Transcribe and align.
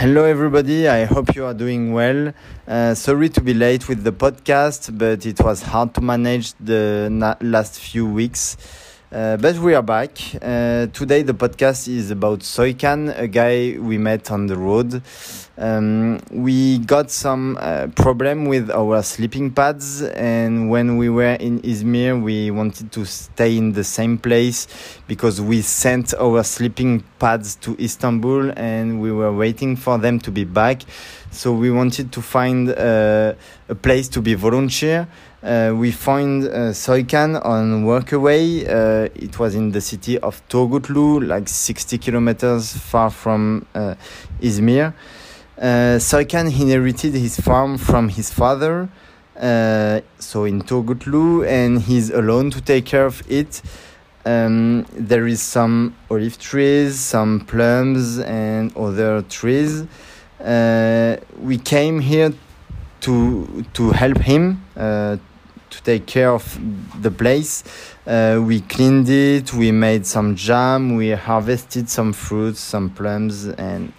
Hello, 0.00 0.24
everybody. 0.24 0.88
I 0.88 1.04
hope 1.04 1.36
you 1.36 1.44
are 1.44 1.52
doing 1.52 1.92
well. 1.92 2.32
Uh, 2.66 2.94
sorry 2.94 3.28
to 3.28 3.42
be 3.42 3.52
late 3.52 3.86
with 3.86 4.02
the 4.02 4.12
podcast, 4.12 4.96
but 4.96 5.26
it 5.26 5.38
was 5.40 5.60
hard 5.60 5.92
to 5.92 6.00
manage 6.00 6.54
the 6.54 7.10
last 7.42 7.78
few 7.78 8.06
weeks. 8.06 8.56
Uh, 9.12 9.36
but 9.38 9.56
we 9.58 9.74
are 9.74 9.82
back. 9.82 10.16
Uh, 10.40 10.86
today, 10.92 11.22
the 11.22 11.34
podcast 11.34 11.88
is 11.88 12.12
about 12.12 12.38
Soykan, 12.44 13.12
a 13.18 13.26
guy 13.26 13.76
we 13.76 13.98
met 13.98 14.30
on 14.30 14.46
the 14.46 14.56
road. 14.56 15.02
Um, 15.58 16.20
we 16.30 16.78
got 16.78 17.10
some 17.10 17.58
uh, 17.60 17.88
problem 17.96 18.44
with 18.44 18.70
our 18.70 19.02
sleeping 19.02 19.50
pads, 19.50 20.00
and 20.02 20.70
when 20.70 20.96
we 20.96 21.08
were 21.08 21.34
in 21.34 21.60
Izmir, 21.62 22.22
we 22.22 22.52
wanted 22.52 22.92
to 22.92 23.04
stay 23.04 23.56
in 23.56 23.72
the 23.72 23.82
same 23.82 24.16
place 24.16 24.68
because 25.08 25.40
we 25.40 25.60
sent 25.60 26.14
our 26.14 26.44
sleeping 26.44 27.02
pads 27.18 27.56
to 27.56 27.76
Istanbul, 27.80 28.52
and 28.56 29.00
we 29.00 29.10
were 29.10 29.32
waiting 29.32 29.74
for 29.74 29.98
them 29.98 30.20
to 30.20 30.30
be 30.30 30.44
back. 30.44 30.82
So 31.30 31.52
we 31.52 31.70
wanted 31.70 32.12
to 32.12 32.20
find 32.20 32.70
uh, 32.70 33.34
a 33.68 33.74
place 33.74 34.08
to 34.08 34.20
be 34.20 34.34
volunteer. 34.34 35.08
Uh, 35.42 35.72
we 35.74 35.92
found 35.92 36.44
uh, 36.44 36.72
Soykan 36.72 37.44
on 37.44 37.84
Workaway. 37.84 38.64
It 39.14 39.38
was 39.38 39.54
in 39.54 39.70
the 39.70 39.80
city 39.80 40.18
of 40.18 40.46
Turgutlu, 40.48 41.26
like 41.26 41.48
60 41.48 41.98
kilometers 41.98 42.76
far 42.76 43.10
from 43.10 43.66
Izmir. 44.40 44.92
Uh, 45.60 45.98
inherited 46.32 47.12
his 47.12 47.38
farm 47.38 47.76
from 47.76 48.08
his 48.08 48.30
father, 48.30 48.88
uh, 49.38 50.00
so 50.18 50.44
in 50.44 50.62
Turgutlu, 50.62 51.46
and 51.46 51.82
he's 51.82 52.08
alone 52.08 52.50
to 52.50 52.62
take 52.62 52.86
care 52.86 53.04
of 53.04 53.22
it. 53.30 53.60
Um, 54.24 54.86
there 54.92 55.26
is 55.26 55.42
some 55.42 55.94
olive 56.10 56.38
trees, 56.38 56.98
some 56.98 57.40
plums, 57.40 58.18
and 58.20 58.74
other 58.74 59.20
trees. 59.22 59.84
Uh, 60.40 61.16
we 61.38 61.58
came 61.58 62.00
here 62.00 62.32
to 63.00 63.64
to 63.74 63.90
help 63.90 64.18
him 64.18 64.64
uh, 64.76 65.16
to 65.70 65.82
take 65.82 66.06
care 66.06 66.30
of 66.30 66.58
the 67.02 67.10
place. 67.10 67.62
Uh, 68.06 68.42
we 68.44 68.60
cleaned 68.60 69.08
it. 69.08 69.52
We 69.52 69.70
made 69.72 70.06
some 70.06 70.34
jam. 70.34 70.96
We 70.96 71.10
harvested 71.10 71.88
some 71.88 72.12
fruits, 72.12 72.60
some 72.60 72.90
plums, 72.90 73.46
and 73.46 73.92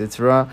etc. 0.00 0.48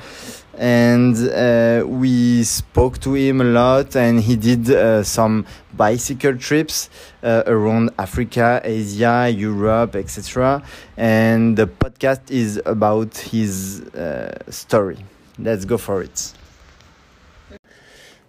And 0.58 1.16
uh, 1.30 1.88
we 1.88 2.44
spoke 2.44 3.00
to 3.00 3.14
him 3.14 3.42
a 3.42 3.46
lot, 3.46 3.96
and 3.96 4.20
he 4.20 4.36
did 4.36 4.70
uh, 4.70 5.04
some 5.04 5.46
bicycle 5.74 6.36
trips 6.36 6.90
uh, 7.24 7.44
around 7.48 7.92
Africa, 7.98 8.60
Asia, 8.64 9.30
Europe, 9.34 9.96
etc. 9.96 10.62
And 10.98 11.56
the 11.56 11.68
podcast 11.68 12.30
is 12.30 12.62
about 12.66 13.18
his 13.18 13.82
uh, 13.96 14.38
story. 14.50 14.98
Let's 15.38 15.64
go 15.64 15.78
for 15.78 16.02
it. 16.04 16.34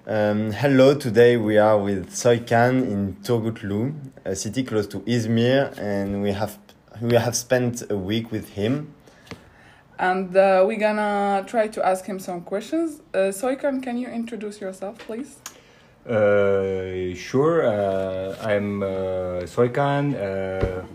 Um, 0.07 0.53
hello, 0.53 0.95
today 0.95 1.37
we 1.37 1.59
are 1.59 1.79
with 1.79 2.11
Soykan 2.11 2.83
in 2.83 3.17
Turgutlu, 3.23 3.95
a 4.25 4.35
city 4.35 4.63
close 4.65 4.87
to 4.89 5.01
Izmir, 5.01 5.77
and 5.79 6.23
we 6.23 6.33
have 6.33 6.59
we 7.01 7.15
have 7.15 7.37
spent 7.37 7.83
a 7.91 7.97
week 7.97 8.31
with 8.31 8.51
him. 8.51 8.93
And 10.01 10.35
uh, 10.35 10.65
we're 10.67 10.79
gonna 10.79 11.45
try 11.47 11.69
to 11.69 11.87
ask 11.87 12.07
him 12.07 12.19
some 12.19 12.41
questions. 12.41 13.03
Uh, 13.13 13.31
Soykan, 13.31 13.83
can 13.83 13.99
you 13.99 14.09
introduce 14.09 14.59
yourself, 14.61 14.99
please? 14.99 15.37
Uh, 16.09 17.15
sure. 17.15 17.67
Uh, 17.67 18.35
I'm 18.41 18.83
uh, 18.83 19.45
Soykan. 19.45 20.15
Uh, 20.17 20.87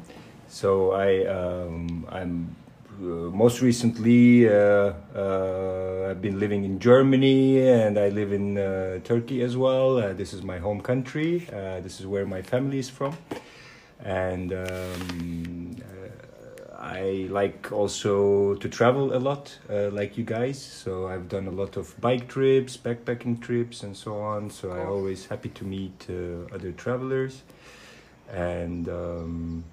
so 0.47 0.91
I 0.93 1.23
um, 1.27 2.07
I'm 2.09 2.55
uh, 2.99 3.29
most 3.29 3.61
recently 3.61 4.49
I've 4.49 6.21
been 6.21 6.39
living 6.39 6.63
in 6.63 6.79
Germany 6.79 7.59
and 7.69 7.99
I 7.99 8.09
live 8.09 8.33
in 8.33 8.55
Turkey 9.03 9.43
as 9.43 9.55
well. 9.55 10.13
This 10.15 10.33
is 10.33 10.41
my 10.41 10.57
home 10.57 10.81
country. 10.81 11.45
This 11.83 11.99
is 11.99 12.07
where 12.07 12.25
my 12.25 12.41
family 12.41 12.79
is 12.79 12.89
from, 12.89 13.15
and 14.03 14.51
um, 14.51 15.54
I 16.85 17.27
like 17.31 17.71
also 17.71 18.53
to 18.55 18.69
travel 18.69 19.15
a 19.15 19.17
lot, 19.17 19.57
uh, 19.69 19.89
like 19.89 20.17
you 20.19 20.23
guys. 20.23 20.61
So 20.61 21.07
I've 21.07 21.27
done 21.27 21.47
a 21.47 21.51
lot 21.51 21.77
of 21.77 21.99
bike 21.99 22.27
trips, 22.27 22.77
backpacking 22.77 23.41
trips, 23.41 23.81
and 23.83 23.97
so 23.97 24.19
on. 24.19 24.51
So 24.51 24.71
I'm 24.71 24.87
always 24.89 25.25
happy 25.25 25.49
to 25.49 25.63
meet 25.65 26.05
uh, 26.09 26.53
other 26.55 26.71
travelers, 26.73 27.41
and 28.31 28.87
um, 28.89 29.63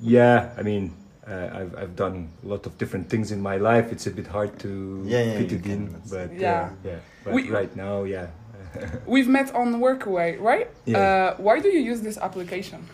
yeah, 0.00 0.50
I 0.58 0.62
mean. 0.62 0.92
Uh, 1.24 1.48
I've 1.54 1.74
I've 1.78 1.94
done 1.94 2.28
a 2.44 2.48
lot 2.48 2.66
of 2.66 2.76
different 2.78 3.08
things 3.08 3.30
in 3.30 3.40
my 3.40 3.56
life. 3.56 3.92
It's 3.92 4.08
a 4.08 4.10
bit 4.10 4.26
hard 4.26 4.58
to 4.58 5.04
Yeah, 5.06 5.22
yeah, 5.22 5.38
fit 5.38 5.52
it 5.52 5.66
in, 5.66 5.94
but 6.10 6.32
Yeah. 6.32 6.40
yeah, 6.40 6.70
yeah. 6.90 6.98
But 7.22 7.34
We- 7.34 7.48
right 7.48 7.76
now, 7.76 8.02
yeah. 8.02 8.26
We've 9.06 9.28
met 9.28 9.54
on 9.54 9.80
Workaway, 9.80 10.40
right? 10.40 10.66
Yeah. 10.84 10.98
Uh, 10.98 11.34
why 11.36 11.60
do 11.60 11.68
you 11.68 11.78
use 11.78 12.00
this 12.02 12.18
application? 12.18 12.88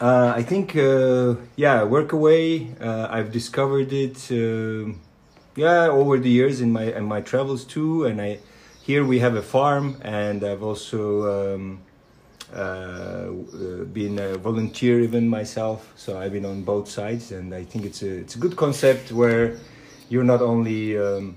Uh, 0.00 0.32
I 0.36 0.42
think, 0.42 0.76
uh, 0.76 1.34
yeah, 1.56 1.80
Workaway. 1.80 2.80
Uh, 2.80 3.08
I've 3.10 3.32
discovered 3.32 3.92
it, 3.92 4.30
uh, 4.30 4.92
yeah, 5.56 5.88
over 5.88 6.18
the 6.18 6.30
years 6.30 6.60
in 6.60 6.72
my 6.72 6.84
in 6.84 7.04
my 7.04 7.20
travels 7.20 7.64
too. 7.64 8.04
And 8.04 8.20
I 8.20 8.38
here 8.80 9.04
we 9.04 9.18
have 9.18 9.34
a 9.34 9.42
farm, 9.42 9.96
and 10.02 10.44
I've 10.44 10.62
also 10.62 11.54
um, 11.56 11.80
uh, 12.54 12.58
uh, 12.58 13.84
been 13.92 14.20
a 14.20 14.38
volunteer 14.38 15.00
even 15.00 15.28
myself. 15.28 15.92
So 15.96 16.16
I've 16.20 16.32
been 16.32 16.46
on 16.46 16.62
both 16.62 16.88
sides, 16.88 17.32
and 17.32 17.52
I 17.52 17.64
think 17.64 17.84
it's 17.84 18.02
a 18.02 18.18
it's 18.18 18.36
a 18.36 18.38
good 18.38 18.54
concept 18.54 19.10
where 19.10 19.58
you're 20.08 20.24
not 20.24 20.42
only 20.42 20.96
um, 20.96 21.36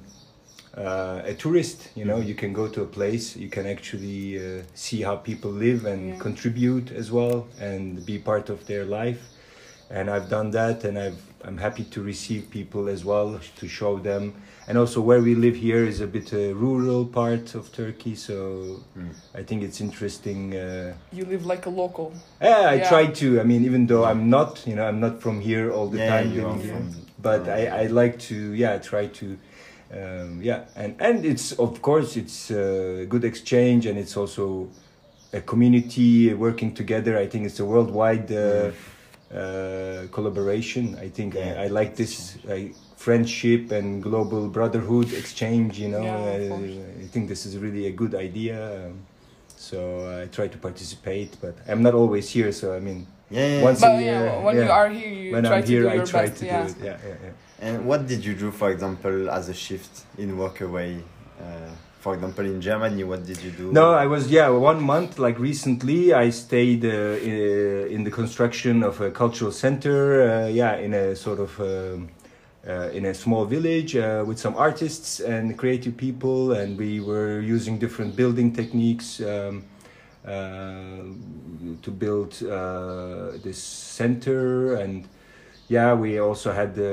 uh, 0.77 1.21
a 1.25 1.33
tourist. 1.33 1.89
You 1.95 2.05
know, 2.05 2.17
you 2.19 2.35
can 2.35 2.53
go 2.53 2.67
to 2.67 2.81
a 2.81 2.85
place, 2.85 3.35
you 3.35 3.49
can 3.49 3.65
actually 3.65 4.37
uh, 4.37 4.63
see 4.73 5.01
how 5.01 5.15
people 5.17 5.51
live 5.51 5.85
and 5.85 6.09
Yeah. 6.13 6.19
contribute 6.19 6.91
as 6.91 7.11
well, 7.11 7.47
and 7.59 8.05
be 8.05 8.17
part 8.19 8.49
of 8.49 8.65
their 8.65 8.85
life. 8.85 9.19
And 9.89 10.09
I've 10.09 10.29
done 10.29 10.51
that, 10.51 10.83
and 10.85 10.97
I've 10.97 11.21
I'm 11.43 11.57
happy 11.57 11.83
to 11.85 12.03
receive 12.03 12.51
people 12.51 12.87
as 12.87 13.03
well 13.03 13.39
to 13.59 13.67
show 13.67 13.97
them. 13.99 14.33
And 14.67 14.77
also, 14.77 15.01
where 15.01 15.19
we 15.21 15.33
live 15.33 15.55
here 15.55 15.83
is 15.87 15.99
a 15.99 16.05
bit 16.07 16.31
a 16.33 16.53
rural 16.53 17.03
part 17.05 17.55
of 17.55 17.71
Turkey, 17.71 18.15
so 18.15 18.83
I 19.35 19.41
think 19.43 19.63
it's 19.63 19.81
interesting. 19.81 20.53
Uh, 20.55 20.93
You 21.11 21.25
live 21.25 21.45
like 21.45 21.65
a 21.65 21.69
local. 21.71 22.13
yeah, 22.41 22.69
I 22.69 22.75
Yeah. 22.75 22.87
try 22.89 23.07
to. 23.07 23.41
I 23.41 23.43
mean, 23.43 23.65
even 23.65 23.87
though 23.87 24.05
I'm 24.05 24.29
not, 24.29 24.63
you 24.67 24.75
know, 24.75 24.85
I'm 24.87 24.99
not 24.99 25.19
from 25.19 25.41
here 25.41 25.71
all 25.73 25.87
the 25.89 25.97
Yeah, 25.97 26.07
time 26.17 26.31
you 26.31 26.41
are 26.45 26.51
living 26.53 26.61
here, 26.61 26.73
from- 26.75 27.05
but 27.21 27.47
I, 27.49 27.83
I 27.83 27.87
like 27.87 28.19
to, 28.29 28.35
yeah, 28.53 28.77
try 28.77 29.07
to, 29.07 29.25
um, 29.93 30.41
yeah, 30.41 30.65
and 30.75 30.95
and 30.99 31.25
it's 31.25 31.51
of 31.53 31.81
course 31.81 32.15
it's 32.15 32.49
a 32.51 33.05
good 33.09 33.23
exchange 33.23 33.85
and 33.85 33.97
it's 33.97 34.15
also 34.15 34.69
a 35.33 35.41
community 35.41 36.33
working 36.33 36.73
together. 36.73 37.17
I 37.17 37.27
think 37.27 37.45
it's 37.45 37.59
a 37.59 37.65
worldwide 37.65 38.31
uh, 38.31 38.71
uh, 39.33 40.07
collaboration. 40.11 40.97
I 40.99 41.09
think 41.09 41.33
Yeah, 41.35 41.55
I, 41.61 41.65
I 41.65 41.67
like 41.67 41.95
this 41.95 42.37
like, 42.43 42.73
friendship 42.97 43.71
and 43.71 44.01
global 44.03 44.47
brotherhood 44.47 45.13
exchange. 45.13 45.79
You 45.79 45.89
know, 45.89 46.03
Yeah, 46.03 46.17
of 46.17 46.51
Uh. 46.51 47.03
I 47.03 47.07
think 47.13 47.27
this 47.29 47.45
is 47.45 47.57
really 47.57 47.87
a 47.87 47.91
good 47.91 48.13
idea. 48.15 48.87
Um, 48.87 48.93
so 49.57 49.77
I 50.21 50.27
try 50.27 50.47
to 50.47 50.57
participate, 50.57 51.37
but 51.41 51.55
I'm 51.67 51.81
not 51.83 51.93
always 51.93 52.29
here. 52.29 52.51
So 52.51 52.75
I 52.75 52.79
mean, 52.79 53.07
Yeah, 53.29 53.47
yeah, 53.47 53.63
Once 53.63 53.81
yeah. 53.81 53.87
But 53.87 54.03
Yeah, 54.03 54.23
yeah, 54.23 54.43
when 54.45 54.55
you 54.55 54.71
are 54.79 54.89
here, 54.89 55.13
you 55.23 55.31
when 55.33 55.43
try 55.43 55.57
I'm 55.57 55.63
to 55.63 55.67
do 55.67 55.87
I 55.89 55.93
your 55.95 56.05
try 56.05 56.25
best. 56.27 56.39
to 56.39 56.45
yeah. 56.45 56.63
do 56.63 56.71
it. 56.71 56.77
Yeah, 56.83 56.97
yeah, 57.07 57.15
yeah. 57.25 57.33
And 57.61 57.85
what 57.85 58.07
did 58.07 58.25
you 58.25 58.33
do, 58.33 58.49
for 58.49 58.71
example, 58.71 59.29
as 59.29 59.47
a 59.47 59.53
shift 59.53 60.05
in 60.17 60.35
Workaway? 60.35 60.99
Uh, 61.39 61.43
for 61.99 62.15
example, 62.15 62.43
in 62.43 62.59
Germany, 62.59 63.03
what 63.03 63.23
did 63.23 63.39
you 63.43 63.51
do? 63.51 63.71
No, 63.71 63.93
I 63.93 64.07
was 64.07 64.31
yeah 64.31 64.49
one 64.49 64.81
month 64.81 65.19
like 65.19 65.37
recently. 65.37 66.11
I 66.11 66.31
stayed 66.31 66.83
uh, 66.83 66.87
in, 67.95 68.03
the 68.03 68.09
construction 68.09 68.81
of 68.81 68.99
a 68.99 69.11
cultural 69.11 69.51
center. 69.51 70.23
Uh, 70.23 70.47
yeah, 70.47 70.77
in 70.77 70.95
a 70.95 71.15
sort 71.15 71.39
of 71.39 71.59
um, 71.59 72.09
uh, 72.67 72.89
in 72.89 73.05
a 73.05 73.13
small 73.13 73.45
village 73.45 73.95
uh, 73.95 74.23
with 74.25 74.39
some 74.39 74.55
artists 74.55 75.19
and 75.19 75.55
creative 75.55 75.95
people, 75.95 76.53
and 76.53 76.79
we 76.79 76.99
were 76.99 77.39
using 77.41 77.77
different 77.77 78.15
building 78.15 78.51
techniques. 78.51 79.21
Um, 79.21 79.65
uh, 80.23 81.01
to 81.81 81.89
build 81.89 82.33
this 83.43 83.57
center 83.57 84.75
and 84.75 85.07
yeah 85.71 85.93
we 85.93 86.19
also 86.19 86.51
had 86.51 86.71
uh, 86.77 86.83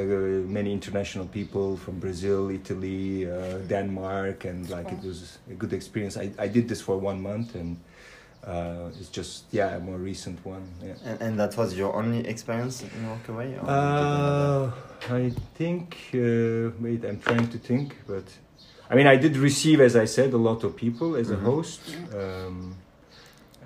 many 0.59 0.71
international 0.73 1.27
people 1.27 1.77
from 1.77 1.99
brazil 1.99 2.49
italy 2.61 3.29
uh, 3.29 3.59
denmark 3.75 4.45
and 4.45 4.71
like 4.71 4.89
it 4.97 5.03
was 5.03 5.39
a 5.51 5.55
good 5.55 5.73
experience 5.73 6.17
i, 6.17 6.31
I 6.39 6.49
did 6.57 6.69
this 6.69 6.81
for 6.81 6.97
one 6.97 7.21
month 7.21 7.55
and 7.57 7.77
uh, 8.47 9.01
it's 9.01 9.09
just 9.21 9.45
yeah 9.51 9.77
a 9.77 9.81
more 9.81 9.99
recent 10.11 10.39
one 10.47 10.65
yeah 10.87 10.95
And, 11.05 11.19
and 11.25 11.33
that 11.41 11.57
was 11.57 11.77
your 11.81 11.93
only 12.01 12.21
experience 12.35 12.77
in 12.83 13.03
Workaway? 13.13 13.49
Or 13.61 13.67
did 13.67 14.11
you 14.13 14.23
have 14.27 14.39
uh, 14.39 15.21
I 15.21 15.33
think. 15.59 15.97
Uh, 16.15 16.71
wait, 16.85 17.01
I'm 17.09 17.21
trying 17.29 17.49
to 17.55 17.59
think, 17.59 17.97
but 18.07 18.25
I 18.91 18.95
mean, 18.95 19.07
I 19.07 19.17
did 19.17 19.37
receive, 19.37 19.81
as 19.81 19.95
I 19.97 20.07
said, 20.07 20.33
a 20.33 20.43
lot 20.51 20.65
of 20.65 20.71
people 20.77 21.09
as 21.21 21.31
a 21.31 21.37
Mhm. 21.37 21.43
host. 21.51 21.81
Um, 22.21 22.75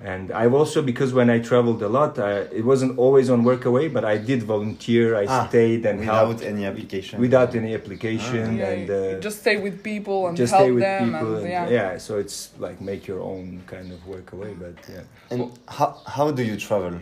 and 0.04 0.32
I've 0.32 0.54
also 0.60 0.82
because 0.82 1.12
when 1.14 1.28
I 1.30 1.38
traveled 1.38 1.80
a 1.82 1.88
lot, 1.88 2.18
I, 2.18 2.32
it 2.60 2.64
wasn't 2.64 2.98
always 2.98 3.30
on 3.30 3.44
workaway, 3.44 3.92
but 3.96 4.04
I 4.04 4.16
did 4.18 4.42
volunteer. 4.42 5.16
I 5.22 5.26
Ah, 5.28 5.46
stayed 5.48 5.86
and 5.86 6.00
Without 6.00 6.14
helped 6.26 6.42
any 6.42 6.64
application. 6.66 7.20
without 7.20 7.54
any 7.54 7.72
application 7.74 8.56
Yeah, 8.58 8.70
and 8.70 8.88
you- 8.88 8.94
uh, 8.94 9.20
just 9.20 9.38
stay 9.40 9.56
with 9.66 9.76
people 9.92 10.18
and 10.26 10.36
just 10.36 10.52
help 10.52 10.64
stay 10.64 10.72
with 10.72 10.82
them 10.82 11.04
people. 11.12 11.34
and, 11.36 11.46
and- 11.46 11.70
yeah. 11.70 11.98
so 11.98 12.18
it's 12.18 12.38
like 12.58 12.80
make 12.80 13.02
your 13.06 13.20
own 13.20 13.62
kind 13.66 13.88
of 13.92 14.00
work 14.06 14.32
away. 14.32 14.52
But 14.64 14.74
yeah. 14.92 15.02
And 15.30 15.40
how, 15.68 15.88
how 16.16 16.30
do 16.38 16.42
you 16.42 16.56
travel? 16.56 16.94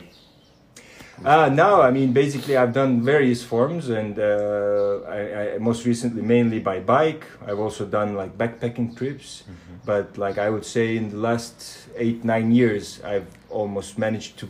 Uh, 1.24 1.50
now, 1.50 1.82
I 1.82 1.90
mean, 1.90 2.12
basically, 2.12 2.56
I've 2.56 2.72
done 2.72 3.02
various 3.02 3.42
forms, 3.44 3.90
and 3.90 4.18
uh, 4.18 5.00
I, 5.06 5.54
I 5.54 5.58
most 5.58 5.84
recently 5.84 6.22
mainly 6.22 6.60
by 6.60 6.80
bike. 6.80 7.24
I've 7.46 7.58
also 7.58 7.84
done 7.84 8.14
like 8.14 8.38
backpacking 8.38 8.96
trips, 8.96 9.44
but 9.84 10.16
like 10.16 10.38
I 10.38 10.48
would 10.48 10.64
say, 10.64 10.96
in 10.96 11.10
the 11.10 11.18
last 11.18 11.88
eight 11.96 12.24
nine 12.24 12.52
years, 12.52 13.02
I've 13.04 13.26
almost 13.50 13.98
managed 13.98 14.38
to 14.38 14.48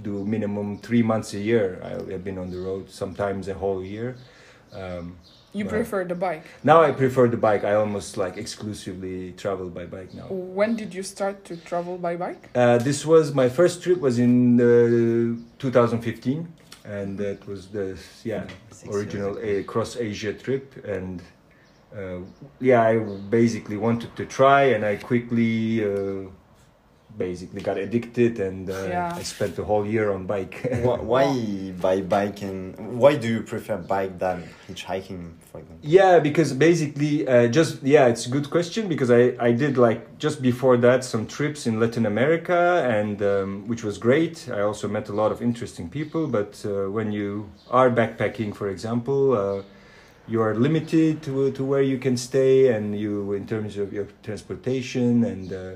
do 0.00 0.24
minimum 0.24 0.78
three 0.78 1.02
months 1.02 1.34
a 1.34 1.40
year. 1.40 1.80
I- 1.82 2.14
I've 2.14 2.24
been 2.24 2.38
on 2.38 2.50
the 2.50 2.58
road, 2.60 2.88
sometimes 2.90 3.48
a 3.48 3.54
whole 3.54 3.82
year. 3.82 4.14
Um, 4.72 5.16
You 5.54 5.64
Right. 5.64 5.74
prefer 5.74 6.04
the 6.04 6.14
bike. 6.14 6.44
now 6.64 6.78
I 6.82 6.92
prefer 6.92 7.28
the 7.28 7.36
bike. 7.36 7.62
I 7.64 7.74
almost 7.74 8.16
like 8.16 8.36
exclusively 8.38 9.32
travel 9.36 9.68
by 9.68 9.84
bike 9.86 10.14
now. 10.14 10.26
When 10.30 10.76
did 10.76 10.94
you 10.94 11.02
start 11.02 11.44
to 11.48 11.56
travel 11.56 11.98
by 11.98 12.16
bike? 12.16 12.42
Uh, 12.54 12.78
this 12.78 13.04
was 13.04 13.34
my 13.34 13.48
first 13.48 13.82
trip 13.82 14.00
was 14.00 14.18
in 14.18 14.60
uh, 14.60 15.36
2015, 15.58 16.48
and 16.84 17.18
that 17.18 17.46
was 17.46 17.68
the 17.68 17.98
yeah 18.24 18.44
Six 18.70 18.94
original 18.94 19.32
ago. 19.36 19.46
a 19.60 19.62
cross 19.64 19.96
Asia 19.96 20.32
trip, 20.32 20.64
and 20.86 21.20
uh, 21.96 22.20
yeah, 22.60 22.80
I 22.82 22.98
basically 23.30 23.76
wanted 23.76 24.10
to 24.16 24.24
try, 24.24 24.62
and 24.74 24.84
I 24.84 24.96
quickly 24.96 25.84
uh, 25.84 26.28
basically 27.16 27.60
got 27.60 27.76
addicted, 27.76 28.40
and 28.40 28.68
uh, 28.70 28.86
Yeah. 28.88 29.12
I 29.14 29.22
spent 29.22 29.56
the 29.56 29.64
whole 29.64 29.86
year 29.86 30.12
on 30.12 30.26
bike. 30.26 30.54
Why, 30.82 30.96
why 31.12 31.70
by 31.80 32.00
bike 32.00 32.42
and 32.42 32.98
why 32.98 33.16
do 33.16 33.28
you 33.28 33.42
prefer 33.42 33.76
bike 33.76 34.18
than 34.18 34.44
hitchhiking, 34.68 35.32
for 35.50 35.58
example? 35.60 35.78
Yeah, 35.82 36.18
because 36.18 36.52
basically, 36.52 37.26
uh, 37.28 37.48
just 37.48 37.82
yeah, 37.82 38.06
it's 38.06 38.26
a 38.26 38.30
good 38.30 38.48
question 38.50 38.88
because 38.88 39.10
I 39.10 39.22
I 39.48 39.52
did 39.52 39.76
like 39.76 40.18
just 40.18 40.42
before 40.42 40.76
that 40.78 41.04
some 41.04 41.26
trips 41.26 41.66
in 41.66 41.78
Latin 41.80 42.06
America 42.06 42.60
and 42.98 43.22
um, 43.22 43.68
which 43.68 43.84
was 43.84 43.98
great. 43.98 44.48
I 44.48 44.60
also 44.60 44.88
met 44.88 45.08
a 45.08 45.12
lot 45.12 45.30
of 45.32 45.40
interesting 45.42 45.88
people, 45.90 46.26
but 46.26 46.52
uh, 46.64 46.90
when 46.90 47.12
you 47.12 47.50
are 47.70 47.90
backpacking, 47.90 48.54
for 48.54 48.68
example. 48.68 49.22
Uh, 49.32 49.62
you 50.28 50.40
are 50.40 50.54
limited 50.54 51.20
to, 51.20 51.50
to 51.50 51.64
where 51.64 51.82
you 51.82 51.98
can 51.98 52.16
stay 52.16 52.68
and 52.68 52.96
you 52.98 53.32
in 53.32 53.44
terms 53.44 53.76
of 53.76 53.92
your 53.92 54.06
transportation 54.22 55.24
and 55.24 55.52
uh, 55.52 55.74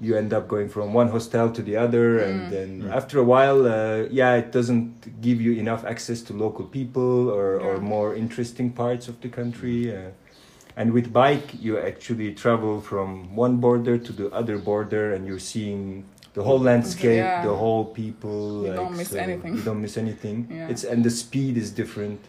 you 0.00 0.16
end 0.16 0.32
up 0.32 0.48
going 0.48 0.68
from 0.68 0.92
one 0.92 1.08
hostel 1.08 1.48
to 1.50 1.62
the 1.62 1.76
other 1.76 2.18
and 2.18 2.36
Mm. 2.40 2.50
then 2.50 2.70
Mm. 2.82 2.90
after 3.00 3.18
a 3.18 3.26
while 3.34 3.60
uh, 3.66 4.02
yeah 4.10 4.34
it 4.42 4.48
doesn't 4.52 5.20
give 5.26 5.40
you 5.40 5.52
enough 5.64 5.82
access 5.84 6.20
to 6.22 6.32
local 6.46 6.64
people 6.78 7.30
or, 7.30 7.48
or 7.66 7.80
more 7.80 8.14
interesting 8.14 8.70
parts 8.82 9.08
of 9.08 9.14
the 9.20 9.28
country 9.28 9.78
uh, 9.96 10.10
and 10.76 10.92
with 10.92 11.12
bike 11.12 11.48
you 11.66 11.78
actually 11.78 12.34
travel 12.34 12.80
from 12.80 13.36
one 13.36 13.56
border 13.66 13.96
to 14.06 14.12
the 14.12 14.26
other 14.40 14.58
border 14.58 15.04
and 15.14 15.20
you're 15.28 15.46
seeing 15.54 16.04
the 16.34 16.42
whole 16.42 16.58
landscape 16.70 17.24
Yeah. 17.24 17.44
the 17.48 17.54
whole 17.62 17.84
people 18.02 18.66
You 18.66 18.74
don't 18.80 18.96
miss 18.96 19.12
anything. 19.14 19.54
you 19.56 19.62
don't 19.68 19.80
miss 19.86 19.96
anything 19.96 20.36
Yeah. 20.50 20.68
it's 20.72 20.84
and 20.92 21.00
the 21.08 21.14
speed 21.24 21.54
is 21.56 21.70
different 21.82 22.20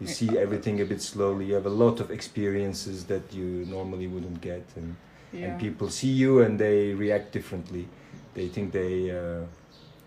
you 0.00 0.06
see 0.18 0.30
everything 0.44 0.80
a 0.80 0.86
bit 0.92 1.00
slowly 1.12 1.44
you 1.50 1.54
have 1.60 1.68
a 1.74 1.76
lot 1.84 2.00
of 2.00 2.10
experiences 2.10 2.96
that 3.12 3.24
you 3.38 3.48
normally 3.76 4.08
wouldn't 4.14 4.40
get 4.40 4.64
and 4.80 4.96
Yeah. 5.32 5.46
and 5.46 5.60
people 5.60 5.88
see 5.88 6.08
you 6.08 6.40
and 6.42 6.58
they 6.58 6.92
react 6.92 7.32
differently. 7.32 7.88
They 8.34 8.48
think 8.48 8.72
they 8.72 9.10
uh, 9.10 9.44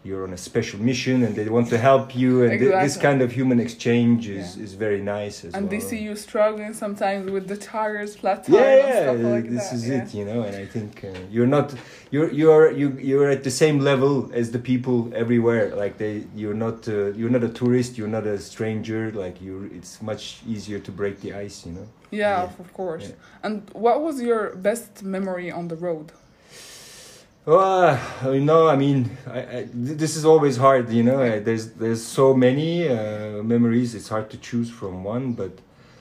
you're 0.06 0.24
on 0.28 0.34
a 0.34 0.38
special 0.38 0.80
mission 0.80 1.24
and 1.24 1.36
they 1.36 1.50
want 1.50 1.68
to 1.70 1.78
help 1.90 2.16
you, 2.16 2.44
and 2.44 2.52
th- 2.60 2.72
this 2.86 2.96
kind 3.08 3.22
of 3.26 3.32
human 3.40 3.60
exchange 3.60 4.22
is, 4.40 4.48
Yeah. 4.56 4.64
is 4.66 4.72
very 4.86 5.02
nice 5.02 5.38
as 5.46 5.54
and 5.56 5.64
well. 5.64 5.72
they 5.74 5.80
see 5.90 6.00
you 6.08 6.16
struggling 6.16 6.74
sometimes 6.74 7.32
with 7.36 7.46
the 7.48 7.58
tires, 7.58 8.12
flat 8.16 8.40
tires, 8.46 8.54
Yeah, 8.60 8.62
and 8.80 8.88
yeah, 8.88 9.02
stuff 9.04 9.32
like 9.36 9.48
this 9.56 9.66
that. 9.70 9.76
is 9.78 9.84
yeah. 9.90 10.04
it, 10.04 10.14
you 10.18 10.26
know, 10.30 10.40
and 10.48 10.56
I 10.56 10.66
think 10.76 10.92
uh, 11.04 11.08
you're 11.36 11.52
not 11.58 11.68
you're 12.14 12.32
you're 12.40 12.66
you 12.82 12.88
you're 13.10 13.30
at 13.36 13.44
the 13.44 13.56
same 13.64 13.78
level 13.92 14.14
as 14.42 14.46
the 14.56 14.60
people 14.72 14.98
everywhere. 15.24 15.66
Like 15.84 15.94
they, 16.04 16.16
you're 16.42 16.60
not 16.66 16.78
uh, 16.88 16.94
you're 17.20 17.34
not 17.38 17.44
a 17.44 17.54
tourist, 17.62 17.98
you're 17.98 18.14
not 18.20 18.26
a 18.36 18.38
stranger. 18.52 19.02
Like 19.24 19.36
you, 19.46 19.54
it's 19.78 19.94
much 20.12 20.24
easier 20.54 20.80
to 20.88 20.92
break 21.02 21.16
the 21.26 21.32
ice, 21.46 21.58
you 21.66 21.72
know. 21.78 21.88
Yeah, 22.12 22.44
of- 22.44 22.74
course. 22.74 23.08
And 23.46 23.56
what 23.74 23.98
was 24.06 24.16
your 24.22 24.42
best 24.70 24.92
memory 25.04 25.50
on 25.60 25.68
the 25.72 25.76
road? 25.88 26.12
Well, 27.46 28.00
you 28.34 28.42
know, 28.42 28.68
I 28.68 28.76
mean, 28.76 29.12
I, 29.28 29.40
I, 29.40 29.68
this 29.72 30.16
is 30.16 30.26
always 30.26 30.58
hard. 30.58 30.90
You 30.90 31.04
know, 31.04 31.22
Uh, 31.22 31.40
there's 31.40 31.66
there's 31.74 32.04
so 32.04 32.34
many 32.34 32.88
uh, 32.90 33.44
memories. 33.44 33.94
It's 33.94 34.10
hard 34.10 34.30
to 34.32 34.38
choose 34.38 34.70
from 34.72 35.04
one. 35.04 35.34
But 35.34 35.52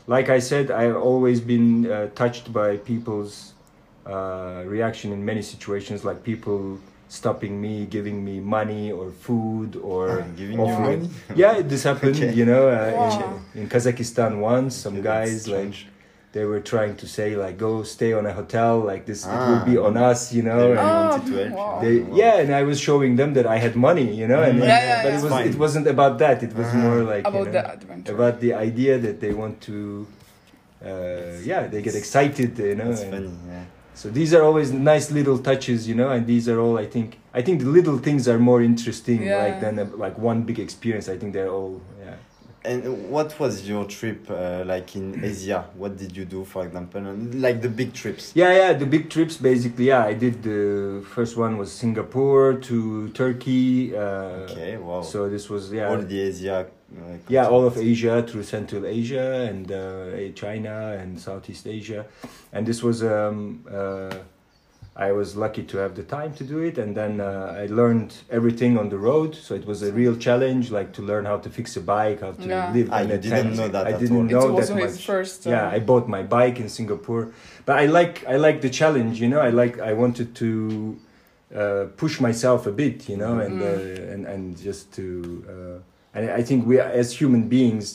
like 0.07 0.31
I 0.31 0.41
said, 0.41 0.71
I've 0.71 0.97
always 0.97 1.41
been 1.43 1.91
uh, 1.91 2.09
touched 2.15 2.51
by 2.53 2.79
people's 2.79 3.53
uh, 4.07 4.63
reaction 4.67 5.13
in 5.13 5.23
many 5.25 5.43
situations, 5.43 6.03
like 6.05 6.23
people 6.23 6.79
stopping 7.09 7.61
me, 7.61 7.85
giving 7.87 8.25
me 8.25 8.41
money 8.41 8.91
or 8.91 9.11
food 9.11 9.77
or 9.77 10.21
Uh, 10.21 10.25
giving 10.37 10.59
Wow. 10.59 10.69
you 10.69 10.79
money? 10.79 11.11
yeah, 11.37 11.61
this 11.63 11.83
happened. 11.85 12.17
Okay. 12.23 12.33
You 12.33 12.47
know, 12.47 12.65
uh, 12.69 12.79
Wow. 13.01 13.21
in, 13.55 13.63
in 13.63 13.69
Kazakhstan 13.69 14.41
once, 14.41 14.75
some 14.75 14.95
Okay, 14.99 15.03
guys 15.13 15.47
like 15.47 15.75
strange. 15.75 15.94
They 16.35 16.45
were 16.51 16.63
trying 16.75 16.95
to 17.03 17.07
say 17.17 17.29
like 17.45 17.57
go 17.67 17.73
stay 17.97 18.11
on 18.19 18.25
a 18.33 18.35
hotel 18.41 18.73
like 18.91 19.03
this 19.11 19.21
it 19.25 19.31
Ah. 19.31 19.47
will 19.51 19.65
be 19.73 19.77
on 19.89 19.95
us 20.11 20.21
you 20.37 20.43
know 20.49 20.61
They 20.65 20.71
and- 20.81 20.81
Oh, 20.81 21.09
wanted 21.11 21.27
to 21.33 21.37
help 21.49 21.59
wow. 21.61 21.81
they, 21.85 21.95
yeah, 22.23 22.35
and 22.43 22.51
I 22.61 22.63
was 22.71 22.79
showing 22.89 23.13
them 23.21 23.31
that 23.39 23.47
I 23.57 23.59
had 23.67 23.75
money, 23.89 24.09
you 24.21 24.27
know, 24.33 24.43
and 24.49 24.55
Mm. 24.59 24.67
Yeah, 24.71 24.81
yeah, 24.91 25.03
but 25.05 25.11
yeah. 25.13 25.19
it 25.19 25.23
was 25.27 25.33
Fine. 25.37 25.47
it 25.53 25.57
wasn't 25.65 25.87
about 25.97 26.15
that. 26.25 26.37
It 26.49 26.53
was 26.61 26.69
Ah. 26.73 26.85
more 26.87 27.01
like 27.13 27.23
you 27.25 27.31
About 27.33 27.47
know, 27.47 27.57
the 27.59 27.65
adventure. 27.77 28.13
about 28.19 28.37
the 28.45 28.53
idea 28.69 28.95
that 29.07 29.17
they 29.25 29.33
want 29.43 29.55
to, 29.69 29.77
uh, 30.85 30.89
yeah, 31.51 31.63
they 31.73 31.81
get 31.89 31.95
excited, 32.03 32.51
you 32.59 32.75
know. 32.81 32.91
And 32.91 32.99
funny, 33.15 33.33
yeah. 33.53 33.65
So 34.01 34.07
these 34.19 34.31
are 34.37 34.43
always 34.49 34.69
nice 34.73 35.07
little 35.19 35.39
touches, 35.51 35.81
you 35.89 35.95
know, 36.01 36.09
and 36.15 36.23
these 36.33 36.45
are 36.53 36.59
all 36.65 36.77
I 36.85 36.87
think 36.95 37.09
I 37.39 37.43
think 37.47 37.57
the 37.65 37.71
little 37.79 37.99
things 38.07 38.23
are 38.33 38.39
more 38.51 38.61
interesting, 38.71 39.21
Yeah. 39.23 39.43
like 39.45 39.57
than 39.65 39.75
a, 39.85 39.87
like 40.05 40.17
one 40.31 40.39
big 40.49 40.59
experience. 40.67 41.07
I 41.09 41.17
think 41.21 41.31
they're 41.37 41.55
all 41.59 41.75
yeah. 42.05 42.17
And 42.65 43.11
what 43.11 43.39
was 43.39 43.69
your 43.69 43.85
trip 43.85 44.31
uh, 44.31 44.63
like 44.65 44.97
in 44.97 45.23
Asia? 45.23 45.69
What 45.77 45.99
did 45.99 46.17
you 46.17 46.25
do, 46.25 46.45
for 46.45 46.65
example? 46.65 47.03
Like 47.03 47.61
the 47.61 47.69
big 47.69 47.93
trips? 47.93 48.33
Yeah, 48.35 48.53
yeah, 48.53 48.73
the 48.73 48.87
big 48.87 49.11
trips 49.11 49.37
basically. 49.37 49.87
Yeah, 49.87 50.05
I 50.05 50.15
did 50.15 50.43
the 50.43 51.05
first 51.15 51.37
one 51.37 51.59
was 51.59 51.71
Singapore 51.71 52.55
to 52.55 53.09
Turkey. 53.11 53.95
Uh, 53.95 54.45
Okay, 54.45 54.77
wow. 54.79 55.03
So 55.03 55.29
this 55.29 55.51
was 55.51 55.73
yeah. 55.73 55.89
all 55.91 55.99
the 55.99 56.21
Asia. 56.21 56.67
Uh, 56.95 57.17
yeah 57.29 57.49
all 57.49 57.67
of 57.67 57.77
asia 57.77 58.23
through 58.23 58.43
central 58.45 58.87
asia 58.87 59.49
and 59.51 59.73
uh, 59.73 60.31
china 60.37 60.97
and 61.01 61.19
southeast 61.19 61.67
asia 61.67 62.07
and 62.53 62.67
this 62.67 62.85
was 62.85 63.03
um, 63.03 63.65
uh, 63.69 64.15
i 64.97 65.11
was 65.11 65.35
lucky 65.37 65.63
to 65.65 65.77
have 65.79 65.95
the 65.97 66.03
time 66.05 66.33
to 66.33 66.45
do 66.45 66.59
it 66.61 66.79
and 66.79 66.97
then 66.97 67.21
uh, 67.21 67.57
i 67.63 67.67
learned 67.67 68.15
everything 68.31 68.79
on 68.79 68.89
the 68.91 68.97
road 68.99 69.35
so 69.35 69.55
it 69.55 69.67
was 69.67 69.83
a 69.83 69.93
real 69.93 70.15
challenge 70.17 70.71
like 70.71 70.93
to 70.93 71.03
learn 71.03 71.25
how 71.25 71.37
to 71.37 71.51
fix 71.51 71.77
a 71.77 71.81
bike 71.81 72.21
how 72.21 72.33
to 72.33 72.49
Yeah. 72.49 72.73
live 72.73 72.89
Ah, 72.93 73.01
in 73.03 73.09
you 73.09 73.15
a 73.15 73.19
didn't 73.19 73.45
tent. 73.45 73.57
know 73.57 73.69
that 73.69 73.87
i 73.87 73.93
at 73.93 73.99
didn't 74.01 74.17
all. 74.17 74.25
it 74.25 74.31
know 74.33 74.53
was 74.53 74.69
that 74.69 74.77
his 74.79 74.97
much 74.97 75.07
first. 75.07 75.47
Uh, 75.47 75.51
yeah 75.51 75.69
i 75.77 75.79
bought 75.91 76.07
my 76.09 76.23
bike 76.23 76.61
in 76.61 76.69
singapore 76.69 77.25
but 77.67 77.77
i 77.83 77.87
like 77.87 78.15
i 78.35 78.37
like 78.37 78.59
the 78.67 78.71
challenge 78.71 79.21
you 79.21 79.29
know 79.29 79.41
i 79.41 79.51
like 79.51 79.75
i 79.81 79.93
wanted 79.93 80.29
to 80.43 80.49
uh, 81.55 81.85
push 81.97 82.21
myself 82.21 82.67
a 82.67 82.73
bit 82.73 83.09
you 83.09 83.17
know 83.17 83.35
and 83.39 83.61
Mm. 83.61 83.67
uh, 83.71 84.13
and 84.13 84.23
and 84.27 84.43
just 84.69 84.93
to 84.97 85.05
uh, 85.53 85.79
and 86.17 86.31
i 86.41 86.43
think 86.49 86.67
we 86.71 86.75
as 86.81 87.09
human 87.21 87.43
beings 87.57 87.87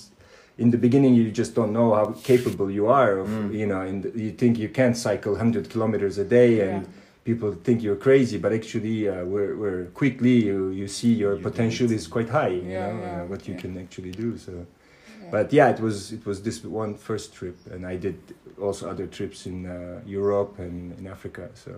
in 0.63 0.69
the 0.71 0.77
beginning 0.77 1.13
you 1.19 1.31
just 1.41 1.51
don't 1.55 1.71
know 1.79 1.89
how 1.99 2.05
capable 2.31 2.69
you 2.79 2.85
are 3.01 3.13
of 3.23 3.27
Mm. 3.29 3.53
you 3.61 3.67
know 3.71 3.81
and 3.89 3.99
you 4.25 4.31
think 4.41 4.57
you 4.63 4.69
can't 4.79 4.97
cycle 5.07 5.33
100 5.33 5.69
kilometers 5.73 6.17
a 6.17 6.27
day 6.39 6.51
and 6.67 6.81
Yeah. 6.83 6.89
people 7.29 7.49
think 7.65 7.77
you're 7.85 8.01
crazy 8.07 8.37
but 8.43 8.51
actually 8.59 8.97
uh, 9.07 9.13
we're, 9.33 9.53
we're 9.61 9.85
quickly 10.01 10.35
you, 10.49 10.57
you 10.81 10.87
see 10.99 11.13
your 11.23 11.35
You 11.35 11.43
potential 11.49 11.87
is 11.97 12.07
quite 12.15 12.29
high 12.39 12.53
you 12.61 12.69
Yeah, 12.71 12.81
know 12.87 12.93
yeah, 12.99 13.21
uh, 13.21 13.31
what 13.31 13.41
you 13.47 13.53
yeah. 13.55 13.61
can 13.63 13.71
actually 13.83 14.13
do 14.25 14.29
so 14.45 14.51
yeah. 14.51 15.31
but 15.35 15.45
yeah 15.59 15.67
it 15.75 15.79
was 15.87 15.97
it 16.17 16.23
was 16.29 16.37
this 16.47 16.57
one 16.83 16.93
first 17.09 17.27
trip 17.37 17.57
and 17.73 17.81
i 17.93 17.95
did 18.05 18.17
also 18.65 18.83
other 18.93 19.07
trips 19.17 19.39
in 19.51 19.57
uh, 19.65 19.75
europe 20.19 20.51
and 20.65 20.75
in 20.99 21.05
africa 21.15 21.43
so 21.63 21.71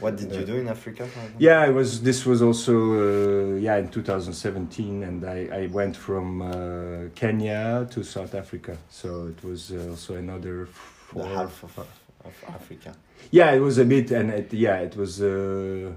What 0.00 0.16
did 0.16 0.30
you 0.32 0.44
do 0.44 0.56
in 0.56 0.68
Africa? 0.68 1.08
yeah 1.38 1.66
it 1.66 1.72
was 1.72 2.02
this 2.02 2.26
was 2.26 2.42
also 2.42 2.74
uh, 3.54 3.56
yeah 3.56 3.76
in 3.78 3.88
2017 3.88 5.02
and 5.02 5.24
i, 5.24 5.48
I 5.62 5.66
went 5.68 5.96
from 5.96 6.42
uh, 6.42 7.08
kenya 7.14 7.86
to 7.92 8.02
south 8.02 8.34
africa 8.34 8.76
so 8.90 9.08
it 9.28 9.42
was 9.44 9.70
uh, 9.72 9.90
also 9.90 10.14
another 10.16 10.66
four, 10.66 11.22
The 11.22 11.28
half 11.28 11.62
of, 11.64 11.78
of 12.24 12.34
Africa. 12.48 12.90
yeah 13.30 13.52
it 13.52 13.60
was 13.60 13.78
a 13.78 13.84
bit 13.84 14.10
and 14.10 14.30
it, 14.30 14.52
yeah 14.52 14.78
it 14.88 14.96
was 14.96 15.20
uh, 15.22 15.92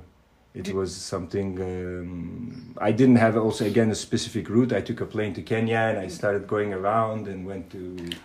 it 0.60 0.66
Did- 0.66 0.76
was 0.76 0.92
something 1.14 1.50
um, 1.62 2.76
I 2.90 2.92
didn't 3.00 3.16
have 3.26 3.36
also 3.38 3.64
again 3.66 3.90
a 3.92 3.96
specific 3.96 4.50
route. 4.50 4.72
I 4.80 4.82
took 4.82 5.00
a 5.02 5.06
plane 5.06 5.34
to 5.34 5.42
Kenya 5.42 5.82
and 5.90 5.98
I 6.06 6.08
started 6.10 6.44
going 6.48 6.74
around 6.74 7.28
and 7.32 7.46
went 7.52 7.66
to. 7.72 7.80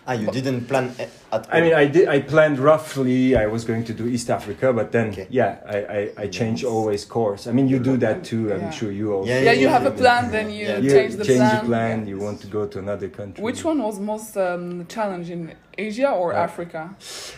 Ah, 0.07 0.13
you 0.21 0.27
didn't 0.37 0.61
plan 0.67 0.85
a- 0.99 1.35
at 1.35 1.47
I 1.55 1.61
mean, 1.61 1.73
all. 1.73 1.79
I 1.83 1.85
did. 1.95 2.05
I 2.07 2.19
planned 2.33 2.57
roughly. 2.59 3.35
I 3.43 3.47
was 3.55 3.63
going 3.71 3.83
to 3.85 3.93
do 3.93 4.05
East 4.15 4.29
Africa, 4.29 4.67
but 4.79 4.87
then 4.95 5.07
Okay. 5.09 5.27
yeah, 5.39 5.51
I 5.75 5.77
I, 5.99 6.01
I 6.23 6.27
change 6.39 6.59
Nice. 6.63 6.71
always 6.73 7.01
course. 7.05 7.41
I 7.49 7.51
mean, 7.57 7.67
you 7.73 7.79
do 7.91 7.95
that 8.05 8.17
too. 8.31 8.43
I'm 8.53 8.71
sure 8.79 8.91
you 8.99 9.07
also. 9.15 9.29
Yeah, 9.31 9.41
Yeah, 9.47 9.61
you 9.61 9.69
have 9.77 9.85
a 9.85 9.89
yeah. 9.95 10.01
plan, 10.03 10.23
then 10.35 10.47
you 10.57 10.65
Yeah. 10.67 10.83
You 10.83 10.89
change 10.97 11.13
the 11.21 11.25
plan. 11.25 11.65
plan. 11.69 11.97
You 12.11 12.17
want 12.27 12.37
to 12.41 12.47
go 12.57 12.61
to 12.73 12.77
another 12.79 13.09
country. 13.19 13.41
Which 13.49 13.61
one 13.69 13.79
was 13.87 13.95
most 13.99 14.31
um, 14.37 14.85
challenging, 14.95 15.41
Asia 15.77 16.09
or 16.21 16.29
Uh, 16.33 16.43
Africa? 16.47 16.81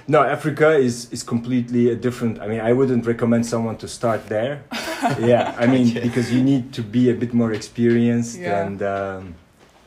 No, 0.07 0.19
Africa 0.37 0.69
is 0.87 0.95
is 1.15 1.23
completely 1.33 1.83
a 1.91 1.95
different. 2.05 2.33
I 2.43 2.47
mean, 2.51 2.61
I 2.69 2.71
wouldn't 2.79 3.05
recommend 3.13 3.43
someone 3.45 3.75
to 3.77 3.87
start 3.87 4.21
there. 4.35 4.53
yeah, 5.19 5.55
I 5.57 5.67
mean, 5.67 5.89
Okay. 5.89 6.01
because 6.07 6.31
you 6.31 6.41
need 6.43 6.73
to 6.73 6.81
be 6.81 7.09
a 7.09 7.13
bit 7.13 7.33
more 7.33 7.53
experienced 7.53 8.39
Yeah. 8.39 8.61
and 8.65 8.81
um, 8.81 9.35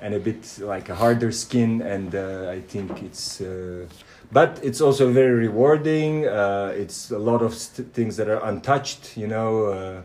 and 0.03 0.15
a 0.15 0.19
bit 0.19 0.59
like 0.61 0.89
a 0.89 0.95
harder 0.95 1.31
skin, 1.33 1.83
and 1.83 2.15
uh, 2.15 2.51
I 2.57 2.61
think 2.61 3.03
it's. 3.03 3.41
Uh, 3.41 3.87
but 4.33 4.61
it's 4.63 4.81
also 4.81 5.11
very 5.13 5.35
rewarding. 5.49 6.27
Uh, 6.27 6.73
it's 6.83 7.11
a 7.11 7.19
lot 7.19 7.43
of 7.43 7.53
st- 7.53 7.93
things 7.93 8.17
that 8.17 8.29
are 8.29 8.41
untouched, 8.49 9.17
you 9.17 9.27
know, 9.27 9.67
uh, 9.67 10.03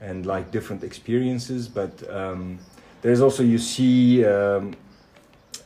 and 0.00 0.26
like 0.26 0.50
different 0.50 0.84
experiences. 0.84 1.68
But 1.68 1.92
um, 2.10 2.58
there's 3.00 3.20
also 3.20 3.42
you 3.42 3.58
see 3.58 4.24
um, 4.26 4.74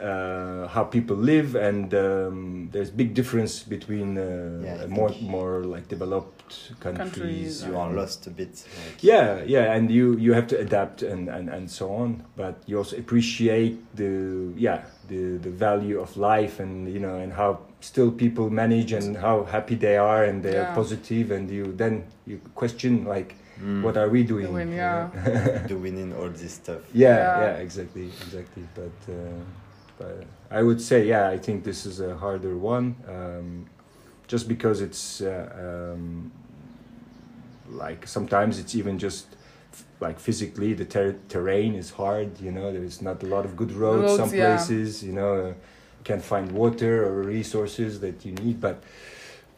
uh, 0.00 0.68
how 0.68 0.84
people 0.84 1.16
live, 1.16 1.54
and 1.54 1.92
um, 1.94 2.68
there's 2.72 2.90
big 2.90 3.14
difference 3.14 3.62
between 3.62 4.18
uh, 4.18 4.60
Yeah, 4.64 4.86
more 4.88 5.10
more 5.20 5.64
like 5.64 5.88
developed 5.88 6.72
countries. 6.80 7.12
Countries, 7.12 7.64
you 7.66 7.76
are 7.76 7.92
lost 7.92 8.26
a 8.26 8.30
bit. 8.30 8.64
Like, 8.84 9.02
Yeah, 9.02 9.42
yeah, 9.46 9.72
and 9.76 9.90
you 9.90 10.16
you 10.18 10.34
have 10.34 10.46
to 10.48 10.58
adapt 10.58 11.02
and, 11.02 11.28
and, 11.28 11.48
and 11.48 11.70
so 11.70 11.92
on. 11.94 12.22
But 12.36 12.54
you 12.66 12.78
also 12.78 12.96
appreciate 12.96 13.76
the 13.96 14.52
yeah 14.56 14.82
the 15.08 15.38
the 15.38 15.50
value 15.50 16.00
of 16.00 16.16
life 16.16 16.60
and 16.62 16.88
you 16.92 17.00
know 17.00 17.16
and 17.16 17.32
how 17.32 17.58
still 17.80 18.10
people 18.10 18.50
manage 18.50 18.92
and 18.92 19.16
how 19.16 19.44
happy 19.44 19.76
they 19.76 19.96
are 19.96 20.24
and 20.24 20.42
they 20.42 20.54
Yeah. 20.54 20.70
are 20.70 20.74
positive 20.74 21.30
and 21.30 21.50
you 21.50 21.72
then 21.76 22.04
you 22.26 22.40
question 22.54 23.04
like 23.04 23.34
mm, 23.60 23.82
what 23.82 23.96
are 23.96 24.08
we 24.08 24.22
doing? 24.24 24.46
Doing, 24.46 24.72
yeah. 24.72 25.08
doing 25.68 25.98
in 25.98 26.12
all 26.12 26.30
this 26.30 26.54
stuff? 26.54 26.82
yeah, 26.94 27.08
Yeah. 27.16 27.40
yeah, 27.42 27.62
exactly, 27.62 28.06
exactly. 28.26 28.64
But 28.74 28.96
uh, 29.12 29.14
but 29.98 30.24
I 30.50 30.62
would 30.62 30.80
say 30.80 31.06
yeah, 31.06 31.28
I 31.28 31.38
think 31.38 31.64
this 31.64 31.86
is 31.86 32.00
a 32.00 32.16
harder 32.16 32.56
one, 32.56 32.96
um, 33.08 33.66
just 34.26 34.48
because 34.48 34.80
it's 34.80 35.20
uh, 35.20 35.92
um, 35.94 36.32
like 37.68 38.06
sometimes 38.06 38.58
it's 38.58 38.74
even 38.74 38.98
just 38.98 39.26
like 40.00 40.20
physically 40.20 40.74
the 40.74 40.84
ter- 40.84 41.18
terrain 41.28 41.74
is 41.74 41.90
hard. 41.90 42.40
You 42.40 42.52
know, 42.52 42.72
there's 42.72 43.00
not 43.02 43.22
a 43.22 43.26
lot 43.26 43.44
of 43.44 43.56
good 43.56 43.72
roads. 43.72 44.12
Roads, 44.12 44.30
some 44.30 44.38
yeah. 44.38 44.56
places, 44.56 45.02
you 45.02 45.12
know, 45.12 45.34
uh, 45.34 45.46
you 45.48 46.04
can't 46.04 46.24
find 46.24 46.52
water 46.52 47.06
or 47.06 47.22
resources 47.22 48.00
that 48.00 48.24
you 48.24 48.32
need, 48.32 48.60
but. 48.60 48.82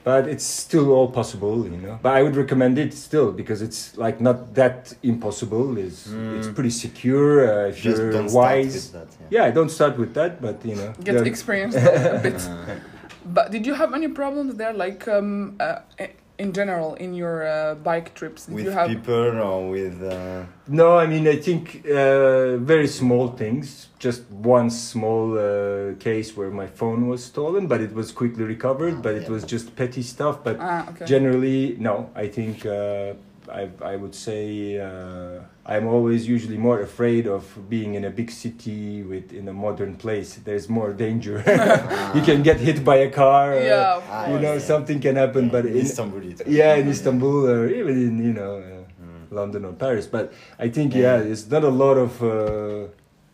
But 0.08 0.22
it's 0.34 0.44
still 0.66 0.88
all 0.96 1.08
possible, 1.20 1.56
you 1.72 1.76
know. 1.84 1.98
But 2.04 2.12
I 2.18 2.20
would 2.24 2.36
recommend 2.44 2.74
it 2.84 2.92
still 2.94 3.28
because 3.40 3.60
it's 3.66 3.80
like 4.04 4.16
not 4.28 4.38
that 4.60 4.80
impossible. 5.02 5.66
It's 5.86 6.00
it's 6.38 6.48
Mm. 6.48 6.54
pretty 6.56 6.74
secure 6.86 7.30
uh, 7.44 7.70
if 7.70 7.76
Just 7.76 7.98
you're 7.98 8.12
don't 8.16 8.30
start 8.30 8.44
wise. 8.52 8.74
with 8.74 8.92
that. 8.96 9.08
Yeah. 9.20 9.36
Yeah, 9.36 9.54
don't 9.58 9.72
start 9.78 9.94
with 10.02 10.12
that, 10.18 10.32
but 10.46 10.56
you 10.70 10.76
know. 10.80 10.90
Get 11.08 11.26
experience 11.34 11.74
a 12.16 12.20
bit. 12.26 12.40
Uh, 12.48 12.54
But 13.36 13.46
did 13.54 13.62
you 13.68 13.74
have 13.82 13.90
any 13.98 14.08
problems 14.22 14.50
there, 14.60 14.72
like 14.84 15.02
um, 15.16 15.28
uh, 15.60 15.80
i- 16.04 16.14
in 16.38 16.52
general, 16.52 16.94
in 16.94 17.14
your 17.14 17.46
uh, 17.46 17.74
bike 17.74 18.14
trips? 18.14 18.46
Did 18.46 18.54
with 18.54 18.64
you 18.64 18.70
have 18.70 18.88
people 18.88 19.40
or 19.40 19.70
with 19.70 20.02
uh, 20.02 20.44
No, 20.68 20.96
I 20.96 21.06
mean 21.06 21.26
I 21.26 21.36
think 21.36 21.84
uh, 21.86 22.56
very 22.58 22.86
small 22.86 23.28
things. 23.28 23.88
Just 23.98 24.22
one 24.30 24.70
small 24.70 25.36
uh, 25.36 25.94
case 25.98 26.36
where 26.36 26.50
my 26.50 26.66
phone 26.66 27.08
was 27.08 27.24
stolen, 27.24 27.66
but 27.66 27.80
it 27.80 27.92
was 27.92 28.12
quickly 28.12 28.44
recovered. 28.44 29.02
But 29.02 29.14
it 29.16 29.28
was 29.28 29.44
just 29.44 29.74
petty 29.74 30.02
stuff. 30.02 30.44
But 30.44 30.56
ah 30.60 30.88
okay? 30.90 31.04
generally, 31.04 31.76
no. 31.78 32.10
I 32.14 32.28
think 32.28 32.64
uh, 32.64 33.14
I 33.50 33.68
I 33.92 33.96
would 33.96 34.14
say 34.14 34.78
uh, 34.78 35.40
I'm 35.66 35.86
always 35.86 36.28
usually 36.28 36.58
more 36.58 36.80
afraid 36.80 37.26
of 37.26 37.44
being 37.68 37.94
in 37.94 38.04
a 38.04 38.10
big 38.10 38.30
city 38.30 39.02
with 39.02 39.32
in 39.32 39.48
a 39.48 39.52
modern 39.52 39.96
place. 39.96 40.34
There's 40.44 40.68
more 40.68 40.92
danger. 40.92 41.36
you 42.16 42.22
can 42.22 42.42
get 42.42 42.58
hit 42.60 42.84
by 42.84 42.96
a 42.96 43.10
car. 43.10 43.54
yeah, 43.54 43.96
of 43.96 44.04
Ah, 44.10 44.24
You 44.26 44.32
course. 44.32 44.42
know 44.42 44.52
Yeah. 44.54 44.70
something 44.72 45.00
can 45.00 45.16
happen, 45.16 45.48
but 45.48 45.64
in 45.66 45.72
in, 45.76 45.86
Istanbul? 45.86 46.22
It 46.22 46.38
was. 46.46 46.54
yeah, 46.60 46.74
in 46.80 46.88
Istanbul 46.88 47.48
or 47.50 47.68
even 47.68 47.94
in 48.08 48.14
you 48.28 48.32
know. 48.40 48.54
Uh, 48.58 48.76
Mm. 48.98 49.30
London 49.40 49.64
or 49.64 49.72
Paris. 49.72 50.06
But 50.16 50.32
I 50.58 50.68
think 50.76 50.88
Yeah. 50.94 51.02
yeah, 51.22 51.30
it's 51.32 51.46
not 51.54 51.62
a 51.62 51.74
lot 51.84 51.96
of 52.06 52.12
uh, 52.22 52.28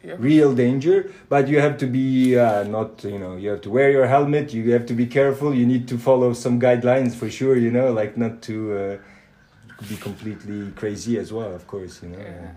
Yeah. 0.04 0.16
real 0.30 0.50
danger. 0.54 0.97
But 1.35 1.49
you 1.49 1.59
have 1.66 1.76
to 1.78 1.87
be 1.87 2.37
uh, 2.37 2.64
not 2.76 2.90
you 3.04 3.18
know 3.23 3.35
you 3.42 3.49
have 3.54 3.62
to 3.66 3.71
wear 3.71 3.88
your 3.97 4.06
helmet. 4.16 4.52
You 4.52 4.73
have 4.76 4.87
to 4.92 4.94
be 5.02 5.06
careful. 5.18 5.49
You 5.61 5.66
need 5.75 5.85
to 5.92 5.97
follow 6.09 6.30
some 6.35 6.56
guidelines 6.66 7.12
for 7.21 7.28
sure. 7.38 7.56
You 7.66 7.71
know, 7.76 7.88
like 8.00 8.12
not 8.25 8.35
to 8.49 8.54
uh, 8.73 8.97
be 9.88 9.96
completely 9.96 10.70
crazy 10.72 11.18
as 11.18 11.32
well. 11.32 11.52
Of 11.54 11.66
course, 11.66 12.02
you 12.02 12.10
know. 12.10 12.18
Yeah. 12.18 12.50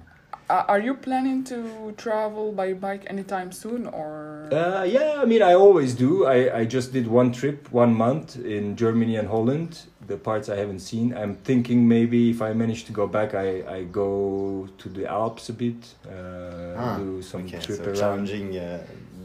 Uh, 0.50 0.63
are 0.69 0.79
you 0.79 0.93
planning 0.93 1.43
to 1.43 1.93
travel 1.98 2.53
by 2.53 2.72
bike 2.72 3.03
anytime 3.07 3.51
soon, 3.51 3.86
or? 3.86 4.48
Uh, 4.50 4.84
yeah, 4.84 5.15
I 5.22 5.25
mean, 5.25 5.41
I 5.41 5.53
always 5.55 5.93
do. 5.93 6.25
I, 6.25 6.60
I 6.60 6.65
just 6.65 6.93
did 6.93 7.05
one 7.07 7.34
trip, 7.34 7.69
one 7.74 7.93
month 7.93 8.38
in 8.38 8.77
Germany 8.77 9.17
and 9.17 9.27
Holland. 9.27 9.81
The 10.07 10.15
parts 10.15 10.48
I 10.48 10.55
haven't 10.55 10.79
seen. 10.79 11.13
I'm 11.13 11.36
thinking 11.36 11.86
maybe 11.86 12.29
if 12.29 12.41
I 12.41 12.53
manage 12.53 12.86
to 12.86 12.93
go 12.93 13.07
back, 13.07 13.34
I, 13.36 13.62
I 13.77 13.84
go 13.84 14.69
to 14.77 14.88
the 14.88 15.05
Alps 15.05 15.50
a 15.50 15.53
bit, 15.53 15.81
uh, 16.07 16.75
Ah, 16.77 16.98
do 16.98 17.22
some 17.22 17.43
okay, 17.43 17.60
trip 17.60 17.79
so 17.79 17.84
around. 17.84 17.96
challenging. 17.96 18.57
Uh, 18.57 18.79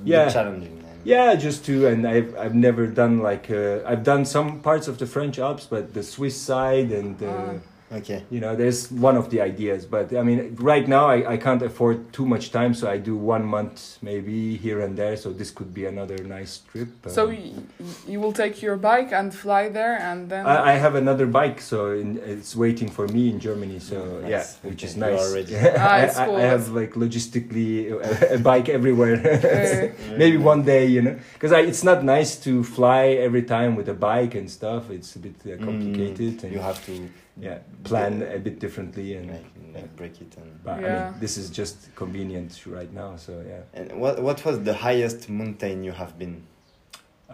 Yeah. 0.05 0.29
challenging. 0.29 0.75
then. 0.83 0.97
Yeah, 1.05 1.37
just 1.37 1.65
to, 1.67 1.87
and 1.87 2.05
I've 2.05 2.35
I've 2.37 2.55
never 2.57 2.85
done 2.89 3.19
like 3.23 3.49
uh, 3.49 3.79
I've 3.87 4.03
done 4.03 4.25
some 4.25 4.61
parts 4.61 4.89
of 4.89 4.99
the 4.99 5.07
French 5.07 5.39
Alps, 5.39 5.67
but 5.71 5.95
the 5.95 6.03
Swiss 6.03 6.37
side 6.37 6.91
and. 6.91 7.23
Uh, 7.23 7.29
Ah. 7.29 7.55
Okay. 7.93 8.25
you 8.31 8.41
know 8.41 8.57
there's 8.57 8.91
one 8.91 9.17
of 9.19 9.29
the 9.33 9.41
ideas 9.41 9.85
but 9.85 10.07
i 10.17 10.23
mean 10.23 10.57
right 10.73 10.87
now 10.89 11.05
I, 11.17 11.33
I 11.35 11.37
can't 11.37 11.63
afford 11.63 11.99
too 12.13 12.25
much 12.35 12.51
time 12.51 12.73
so 12.75 12.85
i 12.89 12.97
do 13.11 13.15
one 13.17 13.45
month 13.45 13.99
maybe 14.03 14.57
here 14.57 14.81
and 14.81 14.97
there 14.97 15.17
so 15.17 15.29
this 15.41 15.51
could 15.51 15.75
be 15.75 15.85
another 15.95 16.19
nice 16.39 16.55
trip 16.71 16.89
So 17.07 17.23
Um, 17.29 17.37
y- 17.37 18.13
you 18.13 18.19
will 18.23 18.33
take 18.43 18.55
your 18.67 18.77
bike 18.91 19.11
and 19.19 19.29
fly 19.45 19.63
there, 19.79 19.97
and 20.11 20.21
then. 20.33 20.47
I, 20.47 20.73
I 20.73 20.75
have 20.85 20.95
another 21.05 21.27
bike 21.41 21.59
so 21.61 21.79
in, 22.03 22.09
it's 22.35 22.55
waiting 22.57 22.89
for 22.97 23.07
me 23.17 23.23
in 23.33 23.39
germany 23.47 23.79
so 23.91 23.97
Mm, 23.97 24.29
yeah 24.35 24.45
which 24.69 24.83
is 24.87 24.93
Okay, 24.97 25.01
you 25.01 25.07
nice 25.13 25.23
are 25.23 25.33
ready. 25.39 25.55
Ah, 25.85 26.01
I, 26.01 26.03
I- 26.25 26.37
I 26.43 26.45
have 26.55 26.65
like 26.81 26.93
logistically 27.05 27.71
a, 27.93 28.35
a 28.37 28.39
bike 28.51 28.69
everywhere 28.79 29.17
Uh, 29.43 29.89
maybe 30.23 30.37
one 30.53 30.63
day 30.75 30.85
you 30.95 31.01
know 31.05 31.17
because 31.35 31.53
it's 31.71 31.85
not 31.91 31.99
nice 32.17 32.33
to 32.47 32.53
fly 32.65 33.05
every 33.27 33.43
time 33.57 33.71
with 33.79 33.89
a 33.89 33.99
bike 34.11 34.35
and 34.41 34.47
stuff 34.51 34.83
it's 34.97 35.11
a 35.17 35.21
bit 35.27 35.35
uh, 35.45 35.49
Mm, 35.53 35.65
complicated 35.69 36.35
and 36.45 36.53
you 36.57 36.61
have 36.71 36.81
to 36.87 36.95
yeah 37.41 37.59
plan 37.85 38.23
a 38.23 38.39
bit 38.39 38.61
differently 38.61 39.15
and 39.17 39.31
like, 39.31 39.45
like 39.75 39.97
break 39.97 40.21
it 40.21 40.37
and. 40.37 40.51
But 40.65 40.85
I 40.85 41.11
mean, 41.11 41.21
this 41.21 41.37
is 41.37 41.51
just 41.51 41.77
convenient 41.97 42.61
right 42.67 42.93
now, 42.93 43.17
so 43.17 43.33
yeah. 43.49 43.63
And 43.75 43.99
what 44.01 44.23
what 44.23 44.45
was 44.45 44.61
the 44.63 44.75
highest 44.75 45.29
mountain 45.29 45.83
you 45.85 45.93
have 45.93 46.19
been? 46.19 46.43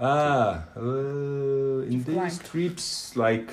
Ah, 0.00 0.62
uh, 0.76 0.80
in 0.80 1.92
You've 1.92 2.06
these 2.06 2.14
climbed. 2.14 2.44
trips, 2.44 3.16
like, 3.16 3.50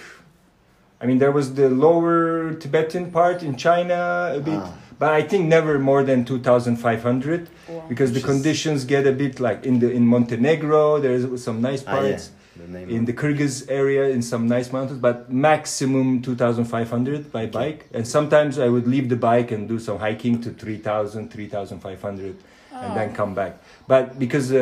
I 1.02 1.06
mean, 1.08 1.18
there 1.18 1.32
was 1.32 1.56
the 1.56 1.70
lower 1.70 2.54
Tibetan 2.54 3.12
part 3.12 3.42
in 3.42 3.56
China 3.56 4.32
a 4.36 4.40
bit, 4.40 4.60
Ah, 4.62 4.74
but 5.00 5.12
I 5.12 5.24
think 5.24 5.48
never 5.48 5.80
more 5.80 6.04
than 6.04 6.24
two 6.24 6.40
thousand 6.40 6.76
five 6.78 7.02
hundred 7.02 7.50
wow. 7.68 7.84
because 7.90 8.12
the 8.12 8.20
Which 8.20 8.26
is- 8.26 8.32
conditions 8.32 8.86
get 8.86 9.08
a 9.08 9.12
bit 9.12 9.40
like 9.40 9.66
in 9.66 9.80
the 9.80 9.90
in 9.92 10.06
Montenegro. 10.06 11.00
There's 11.00 11.26
some 11.44 11.62
nice 11.62 11.84
ah, 11.88 11.94
yeah, 11.96 12.10
parts. 12.12 12.30
The 12.58 12.68
name. 12.68 12.90
in 12.90 13.06
the 13.06 13.14
Kyrgyz 13.14 13.66
area 13.70 14.10
in 14.10 14.22
some 14.22 14.48
nice 14.48 14.72
mountains, 14.72 15.00
but 15.00 15.32
maximum 15.32 16.22
2,500 16.22 17.32
by 17.32 17.46
bike. 17.46 17.86
And 17.94 18.08
sometimes 18.08 18.60
I 18.60 18.68
would 18.70 18.88
leave 18.88 19.10
the 19.10 19.16
bike 19.16 19.52
and 19.52 19.68
do 19.68 19.80
some 19.80 19.98
hiking 20.00 20.42
to 20.42 20.50
3,000, 20.52 21.30
3,500 21.32 22.36
and 22.82 22.96
then 22.96 23.10
Oh. 23.12 23.16
come 23.16 23.34
back. 23.34 23.54
But 23.88 24.20
because 24.20 24.52
uh, 24.52 24.58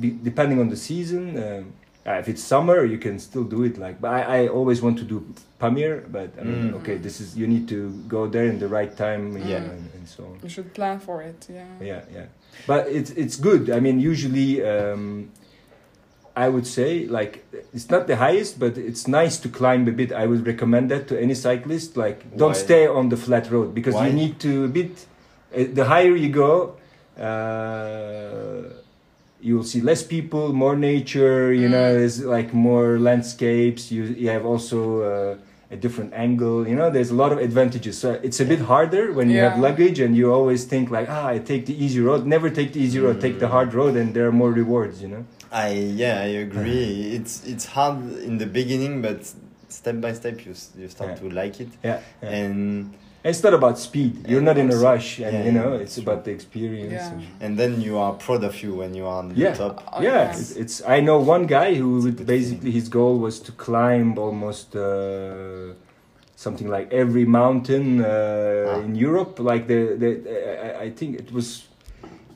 be, 0.00 0.10
depending 0.22 0.60
on 0.60 0.68
the 0.68 0.76
season, 0.76 1.36
um, 1.36 1.72
uh, 2.06 2.12
if 2.20 2.28
it's 2.28 2.42
summer, 2.42 2.84
you 2.84 2.96
can 2.98 3.18
still 3.18 3.44
do 3.44 3.64
it. 3.64 3.76
Like, 3.76 4.00
but 4.00 4.10
I, 4.12 4.44
I 4.44 4.48
always 4.48 4.80
want 4.80 4.98
to 4.98 5.04
do 5.04 5.24
Pamir, 5.60 6.04
but 6.10 6.30
I 6.40 6.44
mean, 6.44 6.70
Mm. 6.72 6.76
okay, 6.80 6.96
this 6.96 7.20
is 7.20 7.36
you 7.36 7.46
need 7.48 7.66
to 7.68 7.90
go 8.08 8.26
there 8.28 8.46
in 8.46 8.58
the 8.58 8.68
right 8.68 8.96
time, 8.96 9.36
you 9.36 9.44
Yeah. 9.44 9.56
and, 9.72 9.90
and 9.94 10.06
so 10.08 10.24
on 10.24 10.38
You 10.42 10.48
should 10.48 10.72
plan 10.74 11.00
for 11.00 11.22
it. 11.22 11.46
Yeah. 11.50 11.66
yeah 11.90 12.02
yeah 12.16 12.26
but 12.66 12.88
it's 12.98 13.10
it's 13.22 13.36
good 13.48 13.70
i 13.70 13.78
mean 13.78 14.00
usually 14.12 14.50
um 14.72 15.30
i 16.44 16.46
would 16.54 16.66
say 16.78 16.90
like 17.18 17.32
it's 17.76 17.88
not 17.94 18.02
the 18.10 18.16
highest 18.24 18.52
but 18.64 18.72
it's 18.90 19.04
nice 19.20 19.36
to 19.44 19.48
climb 19.58 19.82
a 19.92 19.94
bit 20.00 20.10
i 20.22 20.24
would 20.30 20.42
recommend 20.52 20.84
that 20.92 21.02
to 21.10 21.14
any 21.26 21.34
cyclist 21.46 21.88
like 22.04 22.18
don't 22.40 22.56
Why? 22.58 22.66
stay 22.68 22.84
on 22.98 23.04
the 23.12 23.18
flat 23.26 23.44
road 23.54 23.68
because 23.78 23.94
Why? 23.94 24.06
you 24.08 24.12
need 24.22 24.34
to 24.46 24.52
a 24.70 24.70
bit 24.80 24.92
uh, 25.56 25.64
the 25.78 25.84
higher 25.92 26.14
you 26.24 26.30
go 26.46 26.52
uh 27.28 28.62
you 29.46 29.52
will 29.56 29.68
see 29.72 29.80
less 29.90 30.02
people 30.16 30.44
more 30.64 30.76
nature 30.92 31.52
you 31.62 31.68
know 31.74 31.86
Mm. 31.88 31.96
there's 31.98 32.18
like 32.36 32.50
more 32.68 32.88
landscapes 33.08 33.82
you, 33.94 34.02
you 34.22 34.28
have 34.36 34.44
also 34.52 34.78
uh, 35.10 35.76
a 35.76 35.76
different 35.84 36.10
angle. 36.26 36.58
You 36.70 36.76
know, 36.80 36.88
there's 36.96 37.12
a 37.16 37.18
lot 37.22 37.30
of 37.34 37.38
advantages. 37.48 37.94
So 38.02 38.08
it's 38.26 38.40
a 38.40 38.46
bit 38.52 38.60
harder 38.72 39.04
when 39.18 39.26
you 39.32 39.38
have 39.46 39.56
luggage 39.68 39.98
and 40.04 40.10
you 40.20 40.26
always 40.38 40.60
think 40.72 40.84
like, 40.96 41.08
ah, 41.16 41.26
I 41.34 41.36
take 41.52 41.62
the 41.70 41.76
easy 41.84 42.00
road. 42.08 42.20
Never 42.36 42.48
take 42.58 42.70
the 42.76 42.80
easy 42.86 42.98
road. 43.06 43.16
Take 43.26 43.36
the 43.44 43.48
hard 43.56 43.70
road, 43.80 43.92
and 44.00 44.06
there 44.14 44.26
are 44.30 44.36
more 44.42 44.52
rewards. 44.62 44.96
You 45.04 45.08
know. 45.12 45.22
I 45.52 45.68
yeah, 45.72 46.20
I 46.20 46.30
agree. 46.46 47.12
It's 47.16 47.44
it's 47.46 47.66
hard 47.66 47.98
in 48.22 48.38
the 48.38 48.46
beginning, 48.46 49.02
but 49.02 49.18
step 49.68 50.00
by 50.00 50.12
step 50.12 50.44
you 50.46 50.54
you 50.78 50.88
start 50.88 51.10
Yeah. 51.10 51.16
to 51.28 51.30
like 51.30 51.60
it, 51.60 51.68
Yeah. 51.82 52.00
yeah. 52.22 52.30
and 52.30 52.94
it's 53.24 53.42
not 53.42 53.52
about 53.54 53.78
speed. 53.78 54.26
You're 54.28 54.42
not 54.42 54.58
in 54.58 54.70
a 54.72 54.76
rush, 54.76 55.18
and 55.20 55.32
yeah, 55.32 55.44
you 55.44 55.52
know, 55.52 55.72
it's 55.74 55.94
true. 55.94 56.02
about 56.04 56.24
the 56.24 56.30
experience. 56.30 56.92
Yeah. 56.92 57.20
and 57.46 57.58
then 57.58 57.80
you 57.80 57.98
are 57.98 58.12
proud 58.14 58.44
of 58.44 58.62
you 58.62 58.74
when 58.74 58.94
you 58.94 59.06
are 59.06 59.18
on 59.18 59.28
the 59.30 59.34
Yeah. 59.36 59.54
top. 59.54 59.82
Oh, 59.92 60.02
yeah, 60.02 60.12
yeah. 60.12 60.30
It's, 60.30 60.56
it's. 60.56 60.82
I 60.86 61.00
know 61.00 61.18
one 61.18 61.46
guy 61.46 61.74
who 61.74 62.00
would 62.00 62.16
good 62.16 62.26
basically 62.26 62.70
his 62.70 62.88
goal 62.88 63.18
was 63.18 63.40
to 63.40 63.52
climb 63.52 64.18
almost 64.18 64.76
uh, 64.76 65.72
something 66.36 66.68
like 66.68 66.92
every 66.92 67.24
mountain 67.24 68.00
uh, 68.00 68.06
Ah. 68.76 68.80
in 68.84 68.94
Europe. 68.94 69.38
Like 69.42 69.66
the 69.66 69.96
the 69.96 70.10
I, 70.80 70.84
I 70.86 70.90
think 70.90 71.18
it 71.18 71.32
was. 71.32 71.67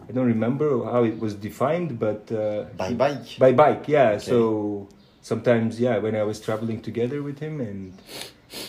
I 0.09 0.12
don't 0.12 0.26
remember 0.26 0.85
how 0.85 1.04
it 1.04 1.18
was 1.18 1.35
defined, 1.35 1.99
but 1.99 2.30
uh, 2.32 2.64
By 2.76 2.92
bike. 2.94 3.38
by 3.38 3.52
bike, 3.52 3.88
yeah. 3.88 4.11
Okay. 4.11 4.18
So 4.30 4.88
sometimes, 5.23 5.78
yeah, 5.80 5.99
when 5.99 6.14
I 6.16 6.23
was 6.25 6.40
traveling 6.40 6.80
together 6.82 7.23
with 7.23 7.38
him, 7.38 7.61
and 7.61 7.94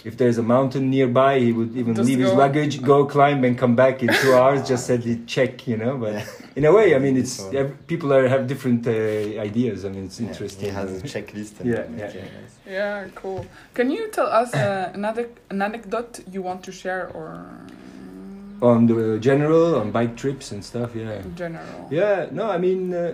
if 0.05 0.15
there's 0.17 0.37
a 0.37 0.43
mountain 0.43 0.89
nearby, 0.89 1.39
he 1.39 1.51
would 1.51 1.75
even 1.75 1.93
Just 1.95 2.07
leave 2.07 2.19
his 2.19 2.31
go. 2.31 2.37
luggage, 2.37 2.81
go 2.81 3.05
climb, 3.05 3.43
and 3.43 3.57
come 3.57 3.75
back 3.75 4.01
in 4.03 4.09
two 4.21 4.33
hours. 4.33 4.67
Just 4.67 4.85
said 4.87 5.03
he 5.03 5.15
check, 5.25 5.67
you 5.67 5.77
know. 5.77 5.97
But 5.97 6.13
Yeah. 6.13 6.25
in 6.57 6.63
a 6.65 6.71
way, 6.71 6.95
I 6.95 6.99
mean, 6.99 7.17
it's 7.17 7.33
So- 7.33 7.71
people 7.87 8.13
are 8.13 8.27
have 8.27 8.47
different 8.47 8.87
uh, 8.87 8.91
ideas. 9.49 9.83
I 9.85 9.89
mean, 9.89 10.05
it's 10.05 10.19
Yeah, 10.19 10.27
interesting. 10.29 10.65
He 10.69 10.71
has 10.81 10.89
a 11.01 11.05
checklist. 11.13 11.59
And 11.59 11.69
Yeah, 11.69 11.83
yeah, 11.97 12.11
yeah. 12.15 12.71
Yeah, 12.77 13.07
cool. 13.15 13.45
Can 13.73 13.87
you 13.91 14.03
tell 14.17 14.27
us 14.41 14.53
uh, 14.53 14.91
another 14.93 15.25
an 15.49 15.61
anecdote 15.61 16.13
you 16.31 16.41
want 16.49 16.61
to 16.67 16.71
share 16.71 17.03
or 17.13 17.27
on 18.63 18.87
the 18.87 19.19
general, 19.19 19.75
on 19.75 19.91
bike 19.91 20.15
trips 20.15 20.51
and 20.51 20.63
stuff. 20.63 20.95
Yeah. 20.95 21.19
in 21.19 21.35
general? 21.35 21.87
Yeah. 21.91 22.27
No, 22.31 22.49
I 22.49 22.57
mean, 22.57 22.93
uh, 22.93 23.13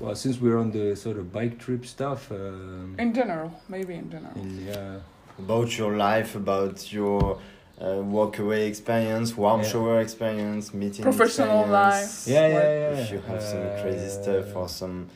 well, 0.00 0.14
since 0.14 0.40
we're 0.40 0.58
on 0.58 0.70
the 0.72 0.96
sort 0.96 1.18
of 1.18 1.32
bike 1.32 1.58
trip 1.58 1.84
stuff. 1.86 2.30
Um, 2.32 2.96
In 2.98 3.12
general, 3.14 3.50
maybe 3.68 3.94
in 3.94 4.10
general. 4.10 4.32
in, 4.36 4.66
yeah. 4.66 4.96
About 5.38 5.76
your 5.78 5.96
life, 5.96 6.34
about 6.36 6.92
your 6.92 7.38
uh, 7.80 7.86
Workaway 8.18 8.68
experience, 8.68 9.36
warm 9.36 9.60
Yeah. 9.60 9.68
shower 9.68 10.00
experience, 10.00 10.72
meeting 10.72 11.02
Professional 11.02 11.60
experience. 11.62 12.28
Yeah, 12.28 12.46
yeah, 12.48 12.54
What- 12.54 12.64
yeah. 12.96 13.02
If 13.02 13.10
you 13.12 13.20
have 13.28 13.42
some 13.42 13.66
crazy 13.82 14.06
Uh, 14.06 14.22
stuff 14.22 14.56
or 14.56 14.68
some 14.68 15.08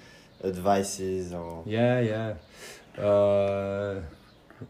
advices 0.45 1.33
or 1.33 1.63
Yeah, 1.67 2.01
yeah. 2.01 2.35
Uh, 3.03 4.01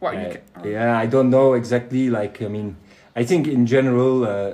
What 0.00 0.14
I- 0.14 0.22
you 0.22 0.28
can, 0.32 0.70
yeah, 0.70 0.98
I 0.98 1.06
don't 1.06 1.30
know 1.30 1.54
exactly. 1.54 2.10
Like, 2.10 2.42
I 2.42 2.48
mean, 2.48 2.76
I 3.16 3.24
think 3.24 3.46
in 3.48 3.64
general, 3.66 4.24
uh, 4.24 4.52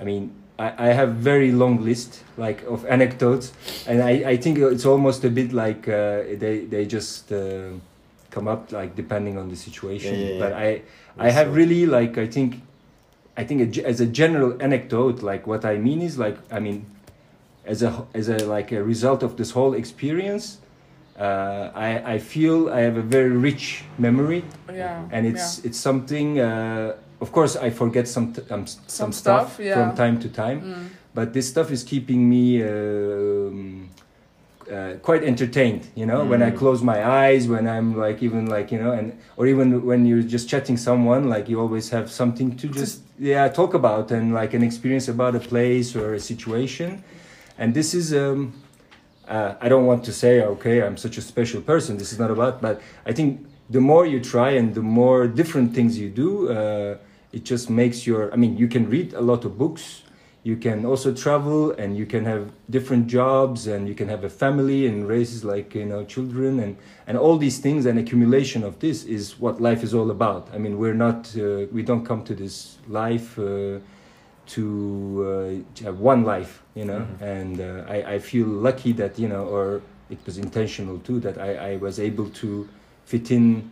I 0.00 0.04
mean, 0.04 0.30
I, 0.58 0.88
I 0.88 0.92
have 0.92 1.14
very 1.14 1.52
long 1.52 1.84
list 1.84 2.22
like 2.36 2.62
of 2.66 2.84
anecdotes, 2.86 3.52
and 3.86 4.02
I, 4.02 4.30
I 4.32 4.36
think 4.36 4.58
it's 4.58 4.86
almost 4.86 5.24
a 5.24 5.30
bit 5.30 5.52
like 5.52 5.88
uh, 5.88 6.22
they 6.38 6.66
they 6.68 6.86
just 6.86 7.32
uh, 7.32 7.70
come 8.30 8.48
up 8.48 8.72
like 8.72 8.94
depending 8.96 9.38
on 9.38 9.48
the 9.48 9.56
situation. 9.56 10.20
Yeah, 10.20 10.28
yeah, 10.32 10.38
But 10.38 10.50
yeah. 10.52 10.58
I 10.58 10.82
I 11.18 11.30
have 11.30 11.48
Also- 11.48 11.56
really 11.58 11.86
like 11.86 12.18
I 12.18 12.26
think 12.26 12.60
I 13.36 13.44
think 13.44 13.78
as 13.78 14.00
a 14.00 14.06
general 14.06 14.56
anecdote, 14.62 15.22
like 15.22 15.46
what 15.46 15.64
I 15.64 15.76
mean 15.78 16.02
is 16.02 16.18
like 16.18 16.38
I 16.52 16.60
mean, 16.60 16.86
as 17.64 17.82
a 17.82 18.06
as 18.14 18.28
a 18.28 18.38
like 18.46 18.72
a 18.72 18.82
result 18.82 19.22
of 19.22 19.36
this 19.36 19.50
whole 19.52 19.74
experience. 19.74 20.58
Uh, 21.16 21.70
I, 21.76 22.14
I 22.14 22.18
feel 22.18 22.68
I 22.70 22.80
have 22.80 22.96
a 22.96 23.02
very 23.02 23.30
rich 23.30 23.84
memory 23.98 24.42
yeah, 24.66 25.06
and 25.12 25.24
it's 25.26 25.64
it's 25.64 25.78
something 25.78 26.40
uh, 26.40 26.96
of 27.24 27.28
course 27.36 27.52
i 27.66 27.68
forget 27.82 28.04
some 28.16 28.26
t- 28.34 28.42
um, 28.54 28.64
some, 28.66 28.82
Some 29.00 29.12
stuff, 29.22 29.46
stuff, 29.54 29.64
yeah. 29.66 29.74
from 29.76 29.88
time 30.02 30.16
to 30.24 30.28
time. 30.44 30.58
Mm. 30.60 30.86
but 31.18 31.26
this 31.36 31.46
stuff 31.54 31.68
is 31.76 31.82
keeping 31.92 32.20
me 32.34 32.44
um, 32.72 33.88
uh, 34.74 34.92
quite 35.08 35.22
entertained 35.32 35.82
you 36.00 36.06
know 36.10 36.20
when 36.32 36.40
i 36.48 36.50
Mm. 36.50 36.56
close 36.62 36.80
my 36.92 36.98
eyes 37.24 37.42
when 37.54 37.64
i'm 37.76 37.88
like 38.04 38.18
even 38.28 38.42
like 38.56 38.66
you 38.74 38.80
know 38.82 38.92
and 38.98 39.06
or 39.38 39.44
even 39.52 39.66
when 39.90 40.00
you're 40.08 40.28
just 40.36 40.46
chatting 40.52 40.76
someone 40.88 41.22
like 41.34 41.44
you 41.52 41.56
always 41.64 41.86
have 41.96 42.06
something 42.20 42.48
to 42.60 42.66
just 42.80 42.94
yeah 43.32 43.44
talk 43.60 43.72
about 43.82 44.04
and 44.16 44.24
like 44.40 44.52
an 44.58 44.62
experience 44.70 45.06
about 45.16 45.32
a 45.40 45.42
place 45.52 45.88
or 46.00 46.06
a 46.20 46.22
situation 46.32 46.90
and 47.60 47.68
this 47.78 47.88
is 48.00 48.06
um 48.24 48.40
uh, 49.36 49.54
I 49.64 49.66
don't 49.72 49.86
want 49.92 50.02
to 50.08 50.12
say, 50.22 50.32
okay, 50.54 50.76
I'm 50.86 50.98
such 51.06 51.16
a 51.22 51.22
special 51.32 51.60
person. 51.70 51.90
This 52.02 52.10
is 52.14 52.18
not 52.24 52.30
about, 52.36 52.54
but 52.66 52.74
I 53.10 53.12
think 53.18 53.28
the 53.76 53.80
more 53.80 54.04
you 54.12 54.18
try 54.34 54.50
and 54.60 54.66
the 54.80 54.86
more 55.00 55.20
different 55.40 55.68
things 55.76 55.92
you 56.02 56.10
do, 56.24 56.30
uh, 56.50 56.98
it 57.34 57.44
just 57.50 57.68
makes 57.70 58.06
your. 58.06 58.32
I 58.32 58.36
mean, 58.36 58.56
you 58.56 58.68
can 58.68 58.84
read 58.88 59.12
a 59.14 59.20
lot 59.20 59.44
of 59.44 59.52
books, 59.58 60.02
you 60.44 60.56
can 60.56 60.84
also 60.86 61.12
travel, 61.12 61.72
and 61.80 61.96
you 61.96 62.06
can 62.06 62.24
have 62.24 62.42
different 62.70 63.06
jobs, 63.08 63.66
and 63.66 63.88
you 63.88 63.94
can 63.94 64.08
have 64.08 64.22
a 64.24 64.30
family 64.30 64.86
and 64.86 65.08
raise 65.08 65.44
like 65.44 65.74
you 65.80 65.86
know 65.86 66.04
children, 66.04 66.60
and 66.60 66.76
and 67.08 67.18
all 67.18 67.36
these 67.38 67.58
things. 67.60 67.86
And 67.86 67.98
accumulation 67.98 68.62
of 68.64 68.78
this 68.78 69.04
is 69.04 69.22
what 69.40 69.60
life 69.60 69.82
is 69.82 69.92
all 69.94 70.10
about. 70.10 70.48
I 70.54 70.58
mean, 70.58 70.78
we're 70.78 70.94
not, 71.06 71.34
uh, 71.36 71.66
we 71.72 71.82
don't 71.82 72.04
come 72.06 72.22
to 72.24 72.34
this 72.34 72.78
life. 72.88 73.38
Uh, 73.38 73.78
to 74.46 75.64
uh, 75.80 75.84
have 75.84 76.00
one 76.00 76.22
life, 76.24 76.62
you 76.74 76.84
know, 76.84 77.00
Mhm. 77.00 77.22
and 77.38 77.60
uh, 77.60 77.94
I, 77.96 78.14
I 78.14 78.18
feel 78.18 78.46
lucky 78.46 78.92
that 78.92 79.18
you 79.18 79.28
know, 79.28 79.44
or 79.48 79.80
it 80.10 80.18
was 80.26 80.36
intentional 80.36 80.98
too, 80.98 81.18
that 81.20 81.38
I, 81.38 81.72
I 81.72 81.76
was 81.78 81.98
able 81.98 82.28
to 82.42 82.68
fit 83.06 83.30
in 83.30 83.70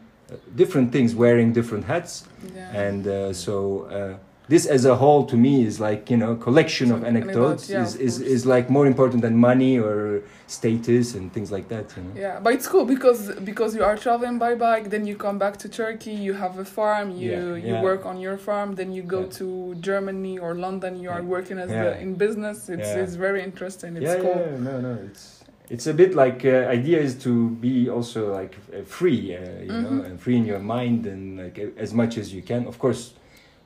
different 0.55 0.93
things, 0.93 1.15
wearing 1.15 1.53
different 1.53 1.85
hats, 1.85 2.25
yeah. 2.55 2.71
and 2.87 3.07
uh, 3.07 3.33
so 3.33 3.85
uh, 3.85 4.19
this 4.49 4.67
as 4.67 4.85
a 4.85 4.97
whole 4.97 5.25
to 5.27 5.37
me 5.37 5.65
is 5.65 5.79
like 5.81 6.11
you 6.11 6.17
know, 6.17 6.35
collection 6.35 6.91
of 6.91 7.05
anecdotes 7.05 7.71
anecdote, 7.71 7.73
yeah, 7.73 7.83
is, 7.85 7.95
is, 7.97 8.21
is 8.21 8.47
like 8.47 8.69
more 8.69 8.87
important 8.87 9.23
than 9.23 9.37
money 9.37 9.79
or 9.79 10.23
status 10.47 11.15
and 11.15 11.33
things 11.33 11.51
like 11.51 11.69
that, 11.69 11.87
you 11.97 12.03
know. 12.03 12.13
Yeah, 12.15 12.41
but 12.41 12.53
it's 12.55 12.69
cool 12.69 12.85
because 12.85 13.35
because 13.51 13.75
you 13.75 13.85
are 13.85 13.97
traveling 13.97 14.39
by 14.39 14.55
bike, 14.55 14.91
then 14.91 15.07
you 15.07 15.17
come 15.17 15.39
back 15.39 15.57
to 15.59 15.69
Turkey, 15.69 16.13
you 16.13 16.35
have 16.35 16.59
a 16.59 16.65
farm, 16.65 17.11
you 17.11 17.31
Yeah, 17.31 17.67
you 17.67 17.75
yeah. 17.75 17.83
work 17.83 18.05
on 18.05 18.21
your 18.21 18.37
farm, 18.37 18.75
then 18.75 18.93
you 18.93 19.03
go 19.03 19.25
to 19.39 19.75
Germany 19.77 20.39
or 20.39 20.55
London, 20.55 21.01
you 21.01 21.11
are 21.11 21.23
working 21.23 21.59
as 21.59 21.71
in 21.71 22.15
business. 22.15 22.69
It's 22.69 22.91
it's 23.03 23.15
very 23.15 23.43
interesting. 23.43 23.97
It's 23.97 24.05
yeah, 24.05 24.25
cool. 24.25 24.41
yeah, 24.45 24.69
no, 24.69 24.81
no, 24.81 24.99
it's 25.09 25.42
it's 25.71 25.87
a 25.87 25.95
bit 25.95 26.15
like 26.15 26.45
uh, 26.45 26.69
idea 26.69 26.99
is 27.01 27.15
to 27.23 27.51
be 27.51 27.89
also 27.89 28.33
like 28.33 28.57
uh, 28.75 28.83
free, 28.85 29.37
uh, 29.37 29.41
you 29.63 29.73
know, 29.83 29.91
Mhm. 30.03 30.07
and 30.07 30.21
free 30.21 30.37
in 30.37 30.45
your 30.47 30.59
mind 30.61 31.07
and 31.07 31.39
like 31.39 31.59
as 31.79 31.93
much 31.95 32.19
as 32.19 32.33
you 32.35 32.43
can. 32.43 32.67
Of 32.67 32.79
course, 32.79 33.15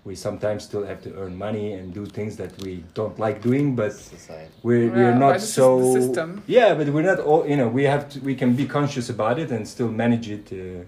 we 0.04 0.14
sometimes 0.14 0.62
still 0.64 0.84
have 0.84 1.00
to 1.02 1.10
earn 1.20 1.36
money 1.36 1.72
and 1.72 1.92
do 1.92 2.06
things 2.06 2.36
that 2.36 2.52
we 2.62 2.84
don't 2.94 3.18
like 3.18 3.40
doing, 3.42 3.74
but 3.74 3.92
society. 3.92 4.52
we're 4.62 4.84
Yeah, 4.86 4.96
we're 4.98 5.12
but 5.12 5.18
not 5.26 5.40
so. 5.40 5.66
system. 5.94 6.42
Yeah, 6.46 6.74
but 6.78 6.86
we're 6.88 7.02
not 7.12 7.18
all. 7.18 7.44
You 7.46 7.56
know, 7.56 7.68
we 7.68 7.84
have 7.84 8.08
to. 8.10 8.20
We 8.20 8.34
can 8.34 8.54
be 8.54 8.66
conscious 8.66 9.10
about 9.10 9.38
it 9.38 9.50
and 9.50 9.66
still 9.66 9.88
manage 9.90 10.30
it. 10.30 10.52
Uh, 10.52 10.84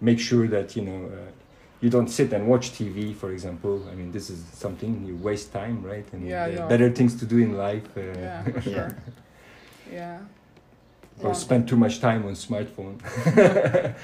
make 0.00 0.18
sure 0.20 0.46
that 0.48 0.76
you 0.76 0.82
know. 0.84 1.06
Uh, 1.06 1.30
you 1.84 1.90
don't 1.90 2.08
sit 2.08 2.32
and 2.32 2.46
watch 2.46 2.70
TV, 2.78 3.12
for 3.12 3.32
example. 3.32 3.82
I 3.90 3.96
mean, 3.96 4.12
this 4.12 4.30
is 4.30 4.38
something 4.52 5.04
you 5.04 5.16
waste 5.16 5.52
time, 5.52 5.82
right? 5.82 6.06
And 6.12 6.22
Yeah, 6.28 6.44
uh, 6.44 6.50
yeah. 6.50 6.68
better 6.68 6.88
things 6.92 7.16
to 7.16 7.26
do 7.26 7.38
in 7.38 7.56
life. 7.56 7.88
Uh, 7.96 8.02
Yeah, 8.02 8.42
for 8.44 8.50
Yeah. 8.70 8.74
sure. 8.74 8.96
Yeah. 9.92 10.18
or 11.22 11.28
Yeah. 11.30 11.34
spend 11.34 11.68
too 11.68 11.76
much 11.76 12.00
time 12.00 12.24
on 12.26 12.34
smartphone, 12.34 12.96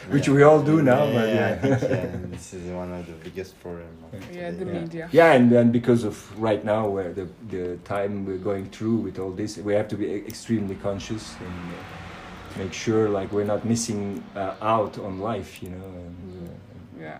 which 0.12 0.28
we 0.28 0.42
all 0.42 0.62
do 0.62 0.82
now. 0.82 1.04
Yeah, 1.04 1.12
but 1.18 1.28
yeah, 1.28 1.34
yeah, 1.34 1.50
I 1.52 1.56
think, 1.78 1.90
yeah, 1.90 2.16
this 2.36 2.54
is 2.54 2.70
one 2.72 2.92
of 2.92 3.06
the 3.06 3.12
biggest 3.24 3.52
problems. 3.60 4.24
Yeah, 4.32 4.50
the 4.50 4.64
yeah. 4.66 4.80
media. 4.80 5.08
Yeah, 5.12 5.32
and 5.36 5.50
then 5.50 5.70
because 5.72 6.04
of 6.04 6.16
right 6.48 6.62
now 6.64 6.88
where 6.94 7.12
the 7.12 7.26
the 7.50 7.76
time 7.84 8.12
we're 8.26 8.44
going 8.50 8.66
through 8.70 8.96
with 9.06 9.18
all 9.18 9.32
this, 9.36 9.56
we 9.58 9.74
have 9.74 9.88
to 9.88 9.96
be 9.96 10.06
extremely 10.26 10.76
conscious 10.76 11.34
and 11.40 11.72
uh, 11.74 12.58
make 12.62 12.72
sure 12.72 13.08
like 13.20 13.28
we're 13.32 13.46
not 13.54 13.64
missing 13.64 14.22
uh, 14.36 14.54
out 14.76 14.98
on 14.98 15.18
life, 15.32 15.62
you 15.62 15.70
know. 15.70 15.86
And, 16.04 16.48
uh, 16.48 17.02
Yeah. 17.04 17.18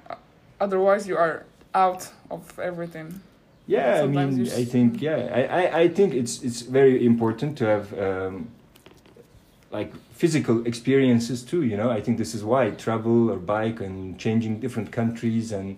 Otherwise, 0.61 1.09
you 1.09 1.16
are 1.18 1.44
out 1.74 2.02
of 2.31 2.59
everything. 2.59 3.09
yeah, 3.66 4.02
I 4.04 4.07
mean, 4.07 4.38
you 4.38 4.44
I 4.61 4.62
s- 4.62 4.70
think 4.70 5.00
yeah, 5.02 5.18
I, 5.40 5.42
I, 5.62 5.81
I 5.85 5.88
think 5.94 6.14
it's 6.14 6.42
it's 6.42 6.62
very 6.72 7.04
important 7.07 7.57
to 7.59 7.64
have 7.64 7.87
um, 7.98 8.35
like 9.70 9.92
physical 10.12 10.66
experiences 10.66 11.42
too. 11.42 11.62
You 11.62 11.76
know, 11.76 11.90
I 11.90 12.00
think 12.00 12.18
this 12.18 12.35
is 12.35 12.42
why 12.42 12.70
travel 12.70 13.31
or 13.31 13.37
bike 13.37 13.81
and 13.81 14.18
changing 14.18 14.61
different 14.61 14.90
countries 14.92 15.52
and 15.52 15.76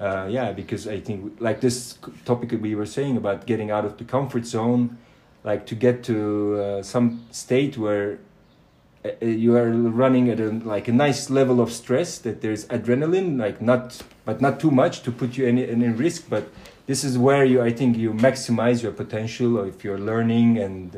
uh, 0.00 0.26
yeah, 0.30 0.52
because 0.52 0.88
I 0.88 1.00
think 1.00 1.40
like 1.40 1.60
this 1.60 1.98
topic 2.24 2.50
that 2.50 2.60
we 2.60 2.74
were 2.74 2.86
saying 2.86 3.16
about 3.16 3.46
getting 3.46 3.70
out 3.70 3.84
of 3.84 3.98
the 3.98 4.04
comfort 4.04 4.46
zone, 4.46 4.98
like 5.44 5.66
to 5.66 5.74
get 5.74 6.02
to 6.04 6.56
uh, 6.56 6.82
some 6.82 7.24
state 7.30 7.76
where 7.76 8.18
uh, 9.04 9.10
uh, 9.20 9.26
you 9.26 9.56
are 9.56 9.70
running 9.70 10.30
at 10.30 10.40
a 10.40 10.50
like 10.50 10.88
a 10.88 10.92
nice 10.92 11.30
level 11.30 11.60
of 11.60 11.70
stress 11.72 12.18
that 12.18 12.40
there's 12.40 12.64
adrenaline, 12.66 13.38
like 13.38 13.60
not 13.60 14.02
but 14.24 14.40
not 14.40 14.60
too 14.60 14.70
much 14.70 15.02
to 15.02 15.12
put 15.12 15.36
you 15.36 15.46
in 15.46 15.58
in 15.58 15.96
risk, 15.96 16.26
but 16.30 16.48
this 16.86 17.04
is 17.04 17.18
where 17.18 17.44
you 17.44 17.60
I 17.60 17.72
think 17.72 17.96
you 17.96 18.12
maximize 18.12 18.82
your 18.82 18.92
potential 18.92 19.58
or 19.58 19.66
if 19.66 19.84
you're 19.84 19.98
learning 19.98 20.58
and 20.58 20.96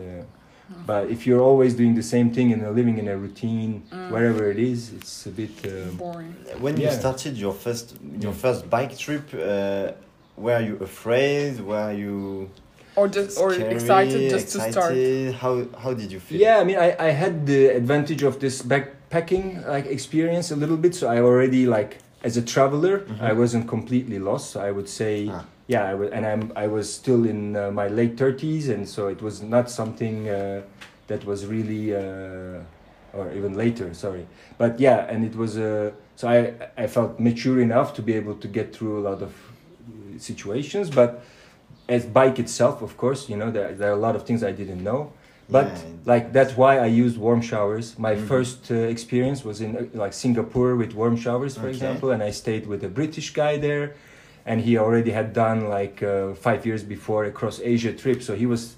But 0.87 1.11
if 1.11 1.27
you're 1.27 1.41
always 1.51 1.75
doing 1.75 1.95
the 1.95 2.03
same 2.03 2.31
thing 2.31 2.53
and 2.53 2.61
living 2.75 2.99
in 2.99 3.07
a 3.09 3.17
routine, 3.17 3.83
Mm. 3.91 4.11
wherever 4.11 4.51
it 4.51 4.59
is, 4.59 4.93
it's 4.97 5.27
a 5.27 5.31
bit. 5.31 5.51
Um, 5.65 5.97
Boring. 5.97 6.35
When 6.65 6.75
you 6.81 6.91
started 6.91 7.37
your 7.45 7.53
first 7.65 7.87
your 8.25 8.33
Yeah. 8.33 8.43
first 8.45 8.63
bike 8.71 8.95
trip, 9.05 9.25
uh, 9.35 9.93
were 10.37 10.61
you 10.69 10.77
afraid? 10.89 11.61
Were 11.61 11.93
you 11.93 12.49
Or 12.97 13.09
just 13.09 13.39
or 13.43 13.53
scary, 13.53 13.75
excited 13.75 14.31
just 14.31 14.47
to 14.55 14.59
start. 14.61 14.93
excited? 14.95 15.35
How 15.43 15.53
how 15.83 15.93
did 16.01 16.09
you 16.15 16.21
feel? 16.27 16.41
Yeah, 16.41 16.57
I 16.63 16.65
mean, 16.69 16.79
I, 16.87 16.89
I 17.09 17.11
had 17.23 17.35
the 17.47 17.61
advantage 17.81 18.23
of 18.31 18.35
this 18.45 18.63
backpacking 18.63 19.47
like 19.75 19.87
experience 19.87 20.51
a 20.51 20.57
little 20.57 20.77
bit, 20.85 20.95
so 20.95 21.05
I 21.09 21.19
already 21.21 21.67
like 21.67 21.99
as 22.23 22.37
a 22.37 22.43
traveler, 22.43 22.95
Mhm. 23.01 23.21
I 23.31 23.33
wasn't 23.43 23.65
completely 23.69 24.19
lost. 24.19 24.47
So 24.53 24.61
I 24.69 24.71
would 24.71 24.89
say, 24.89 25.29
Ah. 25.31 25.45
Yeah, 25.67 25.85
I 25.85 25.95
wa- 25.95 26.11
and 26.13 26.27
I'm 26.27 26.53
I 26.57 26.67
was 26.67 26.93
still 26.93 27.25
in 27.25 27.57
uh, 27.57 27.71
my 27.71 27.89
late 27.89 28.17
thirties, 28.17 28.69
and 28.69 28.89
so 28.89 29.09
it 29.09 29.23
was 29.23 29.43
not 29.43 29.71
something 29.71 30.29
uh, 30.29 30.63
that 31.07 31.25
was 31.25 31.47
really, 31.47 31.95
uh, 31.95 32.61
or 33.13 33.33
even 33.33 33.55
later. 33.57 33.93
Sorry, 33.95 34.27
but 34.59 34.79
yeah, 34.81 35.07
and 35.11 35.25
it 35.25 35.35
was 35.37 35.57
uh, 35.57 35.91
so 36.17 36.29
I 36.29 36.55
I 36.77 36.87
felt 36.87 37.19
mature 37.19 37.61
enough 37.61 37.95
to 37.95 38.03
be 38.03 38.13
able 38.15 38.35
to 38.37 38.49
get 38.49 38.75
through 38.77 38.99
a 38.99 39.03
lot 39.11 39.23
of 39.23 39.33
situations, 40.19 40.91
but 40.91 41.23
as 41.89 42.07
bike 42.07 42.39
itself, 42.39 42.83
of 42.83 42.97
course, 42.97 43.29
you 43.29 43.37
know, 43.37 43.51
there, 43.51 43.73
there 43.75 43.91
are 43.91 43.97
a 43.97 44.01
lot 44.01 44.17
of 44.17 44.25
things 44.25 44.43
I 44.43 44.53
didn't 44.53 44.83
know. 44.83 45.13
But 45.51 45.67
Yeah, 45.67 45.83
like 46.07 46.33
that's 46.33 46.57
why 46.57 46.79
I 46.79 46.87
used 46.87 47.19
warm 47.19 47.43
showers. 47.43 47.99
My 47.99 48.15
Mhm. 48.15 48.27
first 48.29 48.71
uh, 48.71 48.75
experience 48.75 49.45
was 49.45 49.61
in 49.61 49.77
uh, 49.77 49.81
like 50.03 50.15
Singapore 50.15 50.75
with 50.77 50.95
warm 50.95 51.17
showers, 51.17 51.55
for 51.57 51.67
Okay. 51.67 51.71
example, 51.75 52.11
and 52.11 52.23
I 52.23 52.31
stayed 52.33 52.67
with 52.67 52.83
a 52.85 52.89
British 52.89 53.35
guy 53.35 53.59
there, 53.59 53.93
and 54.47 54.61
he 54.61 54.77
already 54.79 55.11
had 55.11 55.33
done 55.33 55.69
like 55.69 56.03
uh, 56.03 56.35
five 56.35 56.67
years 56.67 56.83
before 56.83 57.25
a 57.25 57.31
cross 57.31 57.61
Asia 57.63 57.93
trip. 57.93 58.23
So 58.23 58.35
he 58.35 58.47
was 58.47 58.77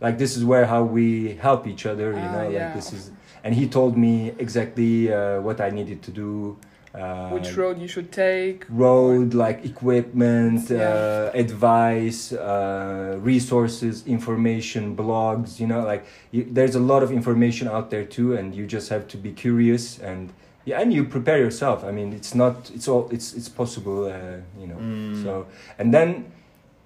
like, 0.00 0.18
"This 0.18 0.36
is 0.36 0.44
where 0.44 0.66
how 0.66 0.82
we 0.82 1.34
help 1.34 1.66
each 1.66 1.86
other," 1.86 2.12
you 2.12 2.18
Ah, 2.28 2.32
know, 2.32 2.48
yeah. 2.48 2.64
like 2.66 2.74
this 2.74 2.92
is. 2.92 3.10
And 3.44 3.54
he 3.54 3.68
told 3.68 3.96
me 3.96 4.32
exactly 4.38 5.12
uh, 5.12 5.40
what 5.40 5.60
I 5.60 5.70
needed 5.70 6.02
to 6.02 6.10
do. 6.10 6.56
Uh, 6.94 7.30
Which 7.30 7.54
road 7.56 7.78
you 7.78 7.86
should 7.86 8.10
take. 8.10 8.64
road 8.68 9.34
like 9.34 9.58
equipment 9.64 10.70
Yeah. 10.70 10.80
uh, 10.88 11.30
advice 11.44 12.32
uh, 12.32 13.18
resources 13.32 13.94
information 14.06 14.96
blogs 14.96 15.60
you 15.60 15.66
know 15.72 15.82
like 15.92 16.02
you, 16.34 16.40
there's 16.50 16.74
a 16.82 16.84
lot 16.92 17.02
of 17.02 17.10
information 17.12 17.68
out 17.68 17.86
there 17.90 18.04
too 18.16 18.28
and 18.38 18.54
you 18.58 18.64
just 18.66 18.88
have 18.94 19.04
to 19.12 19.16
be 19.26 19.30
curious 19.44 19.98
and 20.10 20.32
yeah 20.68 20.80
and 20.82 20.88
you 20.96 21.02
prepare 21.16 21.38
yourself 21.46 21.78
i 21.90 21.90
mean 21.98 22.08
it's 22.18 22.32
not 22.42 22.54
it's 22.76 22.88
all 22.92 23.04
it's 23.16 23.28
it's 23.38 23.50
possible 23.62 23.98
uh, 24.06 24.38
you 24.60 24.66
know 24.70 24.78
Mm. 24.80 25.22
so 25.24 25.32
and 25.80 25.88
then 25.96 26.08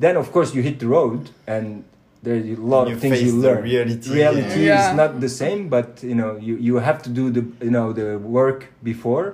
then 0.04 0.14
of 0.22 0.26
course 0.34 0.48
you 0.56 0.62
hit 0.68 0.76
the 0.84 0.86
road 0.98 1.20
and 1.54 1.66
there's 2.24 2.44
a 2.58 2.60
lot 2.74 2.84
You 2.88 2.94
of 2.94 3.00
things 3.00 3.14
face 3.18 3.26
you 3.26 3.32
the 3.40 3.48
learn 3.48 3.62
reality, 3.72 4.10
reality 4.20 4.60
yeah. 4.66 4.82
is 4.90 4.96
not 5.02 5.10
the 5.26 5.28
same 5.42 5.60
but 5.76 5.88
you 6.10 6.14
know 6.20 6.30
you, 6.48 6.54
you 6.68 6.74
have 6.88 6.98
to 7.06 7.10
do 7.20 7.24
the 7.36 7.42
you 7.66 7.72
know 7.76 7.92
the 8.00 8.08
work 8.40 8.60
before 8.90 9.26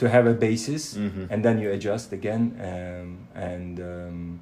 to 0.00 0.04
have 0.14 0.24
a 0.34 0.36
basis 0.48 0.82
Mhm. 0.94 1.24
and 1.32 1.38
then 1.46 1.56
you 1.62 1.68
adjust 1.76 2.06
again 2.18 2.42
um, 2.70 3.08
and 3.50 3.74
um, 3.92 4.40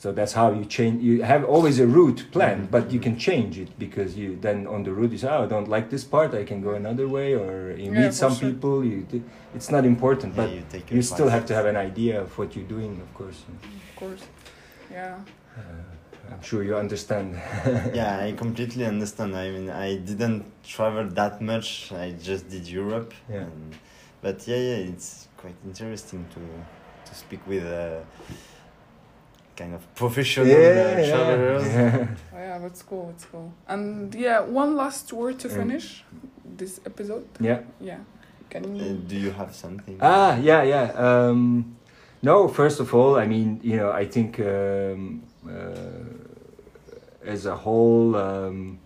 so 0.00 0.12
that's 0.12 0.32
how 0.40 0.52
you 0.52 0.64
change 0.64 1.02
you 1.02 1.22
have 1.22 1.44
always 1.44 1.76
a 1.80 1.86
route 1.86 2.20
planned 2.34 2.64
Mhm. 2.68 2.70
but 2.70 2.84
you 2.94 3.00
can 3.06 3.16
change 3.18 3.58
it 3.64 3.70
because 3.84 4.10
you 4.20 4.28
then 4.46 4.58
on 4.74 4.80
the 4.84 4.92
route 4.98 5.10
you 5.14 5.18
say 5.18 5.28
oh 5.28 5.42
i 5.46 5.48
don't 5.54 5.68
like 5.76 5.86
this 5.94 6.04
part 6.04 6.30
i 6.42 6.44
can 6.50 6.60
go 6.62 6.72
another 6.82 7.06
way 7.16 7.28
or 7.34 7.52
you 7.84 7.90
Yeah, 7.92 8.00
meet 8.02 8.14
some 8.14 8.34
sure. 8.34 8.48
people 8.50 8.76
you 8.90 8.96
it's 9.56 9.70
not 9.76 9.84
important 9.84 10.30
Yeah, 10.36 10.40
but 10.46 10.50
you, 10.54 10.62
take 10.74 10.86
you 10.96 11.02
still 11.02 11.28
have 11.36 11.44
to 11.50 11.54
have 11.58 11.66
an 11.66 11.76
idea 11.90 12.14
of 12.24 12.28
what 12.38 12.48
you're 12.54 12.70
doing 12.76 12.92
of 13.06 13.10
course 13.18 13.40
Of 13.90 13.96
course. 14.02 14.22
Yeah. 14.92 15.16
uh, 15.58 16.32
i'm 16.32 16.42
sure 16.50 16.62
you 16.68 16.76
understand 16.84 17.26
yeah, 18.00 18.26
I 18.26 18.32
completely 18.44 18.84
understand. 18.94 19.30
I 19.44 19.46
mean, 19.54 19.68
I 19.70 19.88
didn't 20.10 20.42
travel 20.74 21.06
that 21.20 21.34
much. 21.40 21.66
I 22.04 22.06
just 22.30 22.44
did 22.54 22.64
Europe. 22.80 23.10
Yeah. 23.34 23.44
And, 23.48 23.74
but 24.24 24.36
yeah, 24.50 24.60
yeah, 24.70 24.90
it's 24.92 25.10
quite 25.42 25.58
interesting 25.70 26.22
to 26.34 26.40
to 27.08 27.12
speak 27.22 27.40
with 27.52 27.64
uh, 27.64 28.00
kind 29.58 29.74
of 29.74 29.82
professional 29.94 30.46
uh, 30.46 31.08
travelers. 31.10 31.66
yeah. 31.66 32.06
Oh, 32.34 32.38
yeah, 32.38 32.58
that's 32.58 32.82
cool. 32.82 33.10
It's 33.14 33.24
cool. 33.32 33.52
And 33.66 34.14
yeah, 34.14 34.40
one 34.40 34.76
last 34.76 35.12
word 35.12 35.38
to 35.40 35.48
Mm. 35.48 35.56
finish 35.56 36.04
this 36.58 36.80
episode. 36.86 37.24
yeah 37.40 37.60
Yeah. 37.80 37.98
Can 38.50 38.64
Uh, 38.64 39.08
do 39.08 39.16
you 39.16 39.30
have 39.32 39.52
something? 39.54 39.98
Ah, 40.00 40.38
yeah, 40.38 40.62
yeah. 40.74 40.86
Um, 41.06 41.76
no, 42.22 42.48
first 42.48 42.80
of 42.80 42.94
all, 42.94 43.16
I 43.16 43.26
mean, 43.26 43.60
you 43.62 43.76
know, 43.76 43.90
I 44.02 44.06
think 44.14 44.38
um, 44.40 45.22
uh, 45.46 47.30
as 47.34 47.46
a 47.46 47.54
whole, 47.64 48.16
um, 48.16 48.78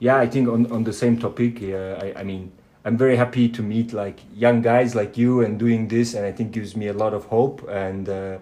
yeah, 0.00 0.16
I 0.24 0.28
think 0.28 0.48
on, 0.48 0.66
on 0.72 0.84
the 0.84 0.92
same 0.92 1.16
topic, 1.18 1.60
yeah, 1.60 1.98
I, 2.04 2.20
I 2.20 2.24
mean, 2.24 2.50
I'm 2.84 2.96
very 2.96 3.16
happy 3.16 3.48
to 3.48 3.62
meet 3.62 3.92
like 3.92 4.18
young 4.34 4.62
guys 4.62 4.94
like 4.94 5.20
you 5.20 5.44
and 5.44 5.58
doing 5.58 5.88
this, 5.88 6.14
and 6.14 6.24
I 6.24 6.32
think 6.32 6.52
gives 6.52 6.74
me 6.76 6.88
a 6.88 6.92
lot 6.94 7.12
of 7.14 7.24
hope. 7.26 7.68
And 7.68 8.08
uh, 8.08 8.38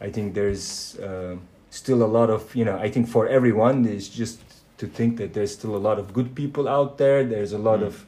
I 0.00 0.10
think 0.10 0.34
there's 0.34 0.96
uh, 1.00 1.36
still 1.70 2.02
a 2.02 2.10
lot 2.18 2.30
of, 2.30 2.54
you 2.54 2.64
know, 2.64 2.76
I 2.78 2.88
think 2.90 3.08
for 3.08 3.26
everyone 3.28 3.84
is 3.86 4.08
just 4.08 4.40
to 4.78 4.86
think 4.86 5.16
that 5.18 5.34
there's 5.34 5.52
still 5.52 5.74
a 5.76 5.82
lot 5.88 5.98
of 5.98 6.12
good 6.12 6.34
people 6.34 6.68
out 6.68 6.98
there. 6.98 7.24
There's 7.24 7.52
a 7.52 7.58
lot 7.58 7.80
Mm. 7.80 7.86
of 7.86 8.06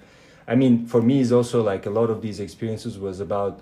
I 0.49 0.57
mean, 0.57 0.87
for 0.87 1.01
me, 1.01 1.21
it's 1.21 1.31
also 1.31 1.63
like 1.63 1.87
a 1.87 1.91
lot 1.91 2.11
of 2.11 2.23
these 2.23 2.41
experiences 2.41 2.99
was 2.99 3.21
about 3.21 3.61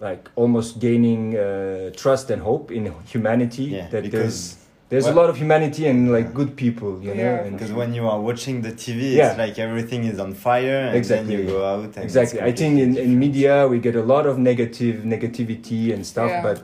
like 0.00 0.28
almost 0.36 0.78
gaining 0.78 1.36
uh, 1.38 1.90
trust 2.02 2.30
and 2.30 2.42
hope 2.42 2.70
in 2.70 2.92
humanity. 3.06 3.64
yeah, 3.64 3.88
that 3.88 4.02
because 4.02 4.36
there's 4.36 4.56
there's 4.90 5.04
well- 5.04 5.14
a 5.14 5.18
lot 5.20 5.30
of 5.30 5.36
humanity 5.38 5.86
and 5.86 6.12
like 6.12 6.26
Yeah. 6.26 6.38
good 6.40 6.52
people, 6.56 6.92
you 7.06 7.14
know. 7.14 7.22
Yeah, 7.22 7.44
and 7.46 7.52
because 7.56 7.72
when 7.72 7.94
you 7.94 8.04
are 8.12 8.20
watching 8.20 8.56
the 8.62 8.72
TV, 8.84 9.02
Yeah. 9.14 9.28
it's 9.30 9.38
like 9.38 9.56
everything 9.58 10.04
is 10.12 10.18
on 10.18 10.34
fire, 10.34 10.80
and 10.88 10.96
Exactly. 10.96 11.36
then 11.36 11.46
you 11.46 11.52
go 11.54 11.64
out. 11.72 11.84
And 11.96 12.04
exactly, 12.08 12.40
I 12.50 12.52
think 12.60 12.72
in, 12.86 12.90
in 13.06 13.18
media 13.26 13.54
we 13.72 13.78
get 13.78 13.96
a 13.96 14.02
lot 14.14 14.24
of 14.26 14.34
negative 14.38 14.96
negativity 15.14 15.94
and 15.94 16.04
stuff, 16.04 16.30
Yeah. 16.30 16.42
but 16.48 16.58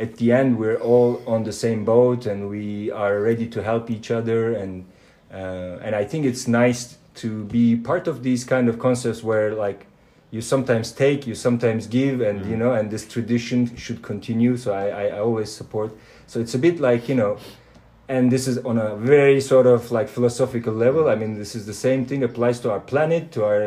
at 0.00 0.16
the 0.16 0.32
end 0.32 0.58
we're 0.58 0.80
all 0.90 1.22
on 1.26 1.44
the 1.44 1.52
same 1.52 1.84
boat 1.84 2.26
and 2.26 2.48
we 2.48 2.90
are 2.90 3.20
ready 3.20 3.46
to 3.46 3.62
help 3.62 3.90
each 3.90 4.10
other 4.10 4.54
and 4.54 4.84
uh, 5.32 5.84
and 5.84 5.94
I 5.94 6.04
think 6.10 6.24
it's 6.26 6.48
nice 6.48 6.96
to 7.22 7.44
be 7.44 7.76
part 7.76 8.08
of 8.08 8.22
these 8.22 8.42
kind 8.44 8.68
of 8.68 8.78
concepts 8.78 9.22
where 9.22 9.54
like 9.54 9.86
you 10.32 10.40
sometimes 10.40 10.90
take 10.92 11.26
you 11.26 11.34
sometimes 11.34 11.86
give 11.86 12.20
and 12.28 12.38
you 12.50 12.54
Mhm. 12.56 12.58
know 12.62 12.72
and 12.78 12.90
this 12.90 13.04
tradition 13.14 13.58
should 13.76 14.00
continue. 14.02 14.56
So 14.56 14.72
I, 14.72 14.86
I, 15.02 15.04
I 15.16 15.18
always 15.20 15.50
support. 15.60 15.90
So 16.26 16.40
it's 16.40 16.54
a 16.54 16.58
bit 16.58 16.80
like 16.80 17.02
you 17.10 17.16
know 17.22 17.32
and 18.08 18.32
this 18.32 18.48
is 18.48 18.56
on 18.70 18.76
a 18.78 18.96
very 18.96 19.40
sort 19.40 19.66
of 19.66 19.92
like 19.92 20.08
philosophical 20.08 20.72
level. 20.86 21.08
I 21.08 21.14
mean 21.20 21.32
this 21.38 21.54
is 21.54 21.64
the 21.66 21.78
same 21.86 22.04
thing 22.06 22.22
applies 22.24 22.58
to 22.60 22.70
our 22.72 22.80
planet 22.92 23.22
to 23.32 23.44
our 23.44 23.64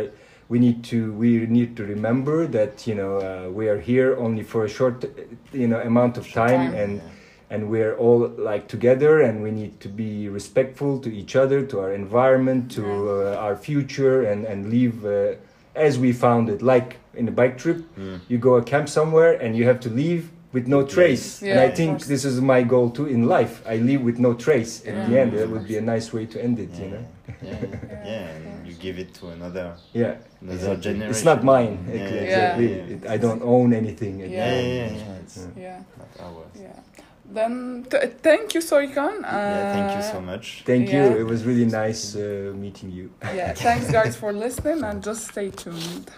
we 0.54 0.60
need 0.60 0.80
to 0.92 1.00
we 1.24 1.30
need 1.60 1.72
to 1.80 1.84
remember 1.96 2.38
that 2.58 2.74
you 2.90 2.96
know 3.00 3.14
uh, 3.18 3.50
we 3.60 3.66
are 3.74 3.82
here 3.92 4.10
only 4.26 4.44
for 4.52 4.62
a 4.66 4.72
short 4.78 4.96
you 5.62 5.68
know 5.72 5.80
amount 5.92 6.14
of 6.22 6.26
time 6.44 6.64
time. 6.72 6.82
and 6.82 6.94
and 7.54 7.62
we're 7.74 7.96
all 8.04 8.20
like 8.52 8.66
together 8.76 9.14
and 9.28 9.34
we 9.46 9.52
need 9.62 9.74
to 9.86 9.90
be 10.04 10.12
respectful 10.40 10.92
to 11.06 11.10
each 11.22 11.34
other 11.44 11.60
to 11.72 11.76
our 11.84 11.92
environment 12.04 12.62
to 12.78 12.84
uh, 12.86 13.46
our 13.46 13.56
future 13.68 14.18
and 14.32 14.40
and 14.52 14.60
live 14.78 14.98
uh, 15.06 15.86
as 15.88 15.94
we 16.04 16.10
found 16.26 16.44
it 16.54 16.62
like 16.74 16.90
in 17.22 17.26
a 17.28 17.36
bike 17.42 17.56
trip 17.64 17.80
Mm. 17.98 18.20
you 18.32 18.38
go 18.50 18.54
a 18.62 18.64
camp 18.74 18.88
somewhere 19.00 19.34
and 19.44 19.50
you 19.58 19.64
have 19.72 19.80
to 19.86 19.90
leave 20.04 20.24
with 20.54 20.68
no 20.68 20.80
trace 20.96 21.42
and 21.42 21.60
i 21.60 21.70
think 21.70 21.92
course. 21.98 22.06
this 22.14 22.24
is 22.26 22.40
my 22.40 22.62
goal 22.64 22.90
too 22.98 23.08
in 23.08 23.22
life 23.28 23.62
i 23.68 23.76
live 23.78 24.02
with 24.02 24.20
no 24.20 24.34
trace 24.34 24.74
at 24.88 24.96
the 25.10 25.20
end 25.20 25.34
that 25.34 25.50
would 25.50 25.68
be 25.68 25.78
a 25.78 25.82
nice 25.82 26.14
way 26.14 26.26
to 26.26 26.38
end 26.48 26.60
it 26.60 26.70
yeah, 26.74 26.84
you 26.86 26.90
know 26.92 27.06
yeah, 27.42 27.52
yeah, 27.52 28.06
Yeah, 28.06 28.28
and 28.36 28.68
you 28.68 28.74
give 28.76 28.98
it 29.00 29.14
to 29.16 29.30
another 29.30 29.76
yeah 29.94 30.16
another 30.42 30.56
exactly. 30.58 30.82
generation. 30.84 31.10
it's 31.12 31.26
not 31.32 31.44
mine 31.44 31.74
Yeah, 31.88 31.96
yeah, 31.96 32.26
exactly 32.28 32.70
yeah. 32.70 32.94
It- 32.96 33.06
i 33.16 33.18
don't 33.18 33.42
own 33.42 33.74
anything 33.74 34.22
at 34.22 34.30
the 34.30 34.36
Yeah. 34.36 34.52
Yeah, 34.54 34.62
end. 34.62 34.96
yeah, 34.98 35.06
yeah, 35.06 35.22
it's 35.24 35.38
Yeah. 35.38 35.64
Yeah. 35.66 35.80
not 36.00 36.12
ours. 36.26 36.56
Yeah. 36.68 36.80
Then 37.38 37.86
t- 37.90 38.08
thank 38.22 38.54
you, 38.54 38.62
Soykan. 38.62 39.16
Uh, 39.24 39.38
yeah, 39.56 39.74
thank 39.76 39.90
you 39.98 40.04
so 40.14 40.20
much. 40.32 40.46
thank 40.66 40.86
Yeah. 40.90 40.96
you 41.10 41.22
it 41.22 41.28
was 41.34 41.40
really 41.50 41.66
nice 41.84 42.04
uh, 42.16 42.52
meeting 42.64 42.92
you 42.92 43.06
Yeah, 43.24 43.54
thanks 43.54 43.88
guys 43.98 44.16
for 44.16 44.32
listening 44.46 44.84
and 44.84 45.02
just 45.02 45.22
stay 45.32 45.50
tuned. 45.50 46.12